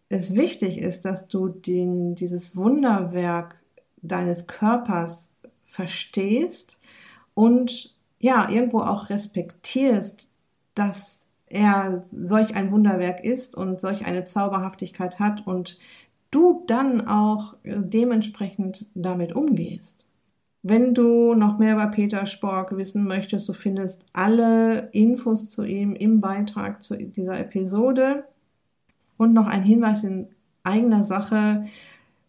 es 0.08 0.36
wichtig 0.36 0.80
ist, 0.80 1.04
dass 1.04 1.28
du 1.28 1.50
den, 1.50 2.16
dieses 2.16 2.56
Wunderwerk 2.56 3.62
deines 4.02 4.48
Körpers 4.48 5.32
verstehst 5.66 6.80
und 7.34 7.96
ja, 8.20 8.50
irgendwo 8.50 8.80
auch 8.82 9.10
respektierst, 9.10 10.34
dass 10.76 11.25
er 11.56 12.04
solch 12.06 12.56
ein 12.56 12.70
Wunderwerk 12.70 13.24
ist 13.24 13.56
und 13.56 13.80
solch 13.80 14.06
eine 14.06 14.26
Zauberhaftigkeit 14.26 15.20
hat 15.20 15.48
und 15.48 15.80
du 16.30 16.64
dann 16.68 17.08
auch 17.08 17.56
äh, 17.64 17.78
dementsprechend 17.80 18.88
damit 18.94 19.34
umgehst. 19.34 20.08
Wenn 20.62 20.94
du 20.94 21.36
noch 21.36 21.58
mehr 21.58 21.74
über 21.74 21.88
Peter 21.88 22.26
Spork 22.26 22.76
wissen 22.76 23.08
möchtest, 23.08 23.48
du 23.48 23.54
findest 23.54 24.06
alle 24.14 24.90
Infos 24.92 25.50
zu 25.50 25.64
ihm 25.64 25.94
im 25.94 26.20
Beitrag 26.20 26.82
zu 26.82 26.98
dieser 26.98 27.40
Episode. 27.40 28.26
Und 29.18 29.34
noch 29.34 29.48
ein 29.48 29.64
Hinweis 29.64 30.04
in 30.04 30.28
eigener 30.64 31.04
Sache. 31.04 31.66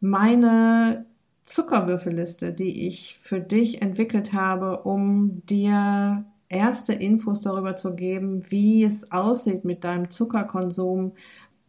Meine 0.01 1.07
Zuckerwürfelliste, 1.43 2.53
die 2.53 2.87
ich 2.87 3.17
für 3.19 3.41
dich 3.41 3.83
entwickelt 3.83 4.35
habe, 4.35 4.83
um 4.83 5.43
dir 5.47 6.25
erste 6.49 6.93
Infos 6.93 7.41
darüber 7.41 7.77
zu 7.77 7.95
geben, 7.95 8.41
wie 8.51 8.85
es 8.85 9.13
aussieht 9.13 9.65
mit 9.65 9.85
deinem 9.85 10.11
Zuckerkonsum, 10.11 11.13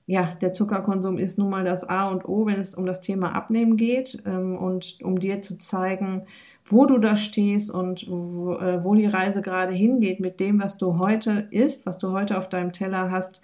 ja, 0.09 0.35
der 0.41 0.53
Zuckerkonsum 0.53 1.17
ist 1.17 1.37
nun 1.37 1.49
mal 1.49 1.65
das 1.65 1.83
A 1.83 2.07
und 2.07 2.29
O, 2.29 2.45
wenn 2.45 2.61
es 2.61 2.75
um 2.75 2.85
das 2.85 3.01
Thema 3.01 3.35
Abnehmen 3.35 3.75
geht 3.75 4.23
ähm, 4.25 4.55
und 4.55 4.99
um 5.03 5.19
dir 5.19 5.41
zu 5.41 5.57
zeigen, 5.57 6.23
wo 6.63 6.85
du 6.85 6.97
da 6.97 7.17
stehst 7.17 7.69
und 7.69 8.05
wo, 8.07 8.53
äh, 8.53 8.83
wo 8.85 8.95
die 8.95 9.05
Reise 9.05 9.41
gerade 9.41 9.73
hingeht 9.73 10.21
mit 10.21 10.39
dem, 10.39 10.61
was 10.61 10.77
du 10.77 10.97
heute 10.97 11.47
isst, 11.51 11.85
was 11.85 11.97
du 11.97 12.13
heute 12.13 12.37
auf 12.37 12.47
deinem 12.47 12.71
Teller 12.71 13.11
hast, 13.11 13.41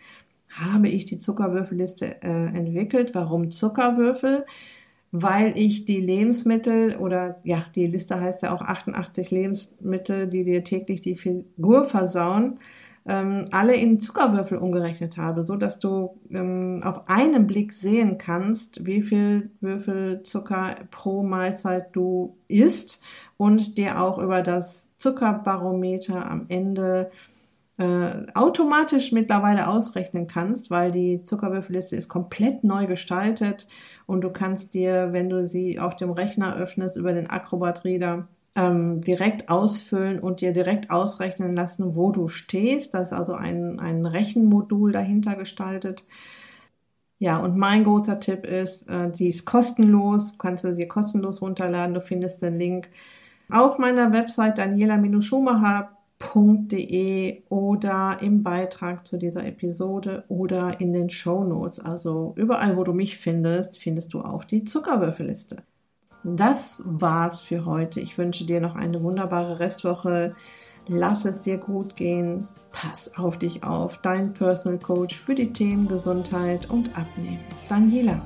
habe 0.51 0.88
ich 0.88 1.03
die 1.05 1.17
Zuckerwürfelliste 1.17 2.21
äh, 2.23 2.45
entwickelt. 2.57 3.13
Warum 3.13 3.51
Zuckerwürfel? 3.51 4.45
Weil 5.16 5.55
ich 5.55 5.86
die 5.86 6.01
Lebensmittel 6.01 6.95
oder 6.97 7.39
ja, 7.43 7.68
die 7.76 7.86
Liste 7.86 8.20
heißt 8.20 8.41
ja 8.41 8.51
auch 8.51 8.61
88 8.61 9.30
Lebensmittel, 9.30 10.28
die 10.28 10.43
dir 10.43 10.64
täglich 10.64 11.01
die 11.01 11.14
Figur 11.14 11.84
versauen, 11.84 12.57
ähm, 13.05 13.45
alle 13.51 13.76
in 13.76 13.99
Zuckerwürfel 13.99 14.57
umgerechnet 14.57 15.18
habe, 15.18 15.45
so 15.45 15.55
dass 15.55 15.78
du 15.78 16.20
ähm, 16.32 16.82
auf 16.84 17.07
einen 17.09 17.45
Blick 17.45 17.74
sehen 17.74 18.18
kannst, 18.18 18.88
wie 18.88 19.03
viel 19.03 19.51
Würfel 19.61 20.24
Zucker 20.24 20.78
pro 20.89 21.22
Mahlzeit 21.22 21.95
du 21.95 22.36
isst 22.47 23.03
und 23.38 23.78
dir 23.78 24.01
auch 24.01 24.18
über 24.18 24.41
das 24.41 24.89
Zuckerbarometer 24.97 26.26
am 26.26 26.45
Ende 26.47 27.11
äh, 27.84 28.27
automatisch 28.34 29.11
mittlerweile 29.11 29.67
ausrechnen 29.67 30.27
kannst, 30.27 30.71
weil 30.71 30.91
die 30.91 31.23
Zuckerwürfelliste 31.23 31.95
ist 31.97 32.07
komplett 32.07 32.63
neu 32.63 32.86
gestaltet 32.86 33.67
und 34.05 34.23
du 34.23 34.31
kannst 34.31 34.73
dir, 34.73 35.09
wenn 35.11 35.29
du 35.29 35.45
sie 35.45 35.79
auf 35.79 35.95
dem 35.97 36.11
Rechner 36.11 36.55
öffnest 36.55 36.95
über 36.95 37.11
den 37.11 37.29
Acrobat 37.29 37.84
Reader, 37.84 38.27
ähm, 38.55 39.01
direkt 39.01 39.49
ausfüllen 39.49 40.19
und 40.19 40.39
dir 40.41 40.53
direkt 40.53 40.91
ausrechnen 40.91 41.51
lassen, 41.51 41.95
wo 41.95 42.11
du 42.11 42.27
stehst. 42.29 42.93
Da 42.93 42.99
ist 42.99 43.11
also 43.11 43.34
ein, 43.34 43.79
ein 43.79 44.05
Rechenmodul 44.05 44.91
dahinter 44.93 45.36
gestaltet. 45.36 46.05
Ja, 47.19 47.38
und 47.38 47.57
mein 47.57 47.84
großer 47.84 48.19
Tipp 48.19 48.45
ist, 48.45 48.89
äh, 48.89 49.11
die 49.11 49.29
ist 49.29 49.45
kostenlos, 49.45 50.34
du 50.34 50.38
kannst 50.38 50.63
sie 50.63 50.75
dir 50.75 50.88
kostenlos 50.88 51.41
runterladen. 51.41 51.93
Du 51.93 52.01
findest 52.01 52.41
den 52.41 52.57
Link 52.57 52.89
auf 53.49 53.77
meiner 53.77 54.11
Website 54.13 54.57
daniela-schumacher.de 56.24 57.43
oder 57.49 58.17
im 58.21 58.43
Beitrag 58.43 59.05
zu 59.05 59.17
dieser 59.17 59.45
Episode 59.45 60.24
oder 60.28 60.80
in 60.80 60.93
den 60.93 61.09
Show 61.09 61.43
Notes. 61.43 61.80
Also 61.80 62.34
überall, 62.36 62.78
wo 62.78 62.84
du 62.84 62.93
mich 62.93 63.17
findest, 63.17 63.80
findest 63.80 64.13
du 64.13 64.21
auch 64.21 64.43
die 64.43 64.63
Zuckerwürfelliste. 64.63 65.63
Das 66.24 66.84
war's 66.86 67.41
für 67.41 67.65
heute. 67.65 67.99
Ich 67.99 68.17
wünsche 68.17 68.45
dir 68.45 68.61
noch 68.61 68.76
eine 68.76 69.03
wunderbare 69.03 69.59
Restwoche. 69.59 70.36
Lass 70.88 71.26
es 71.26 71.41
dir 71.41 71.57
gut 71.57 71.95
gehen. 71.95 72.47
Pass 72.71 73.17
auf 73.17 73.38
dich 73.38 73.63
auf. 73.63 73.97
Dein 74.01 74.34
Personal 74.34 74.80
Coach 74.80 75.19
für 75.19 75.36
die 75.36 75.51
Themen 75.51 75.88
Gesundheit 75.88 76.69
und 76.69 76.97
Abnehmen. 76.97 77.39
Daniela. 77.69 78.21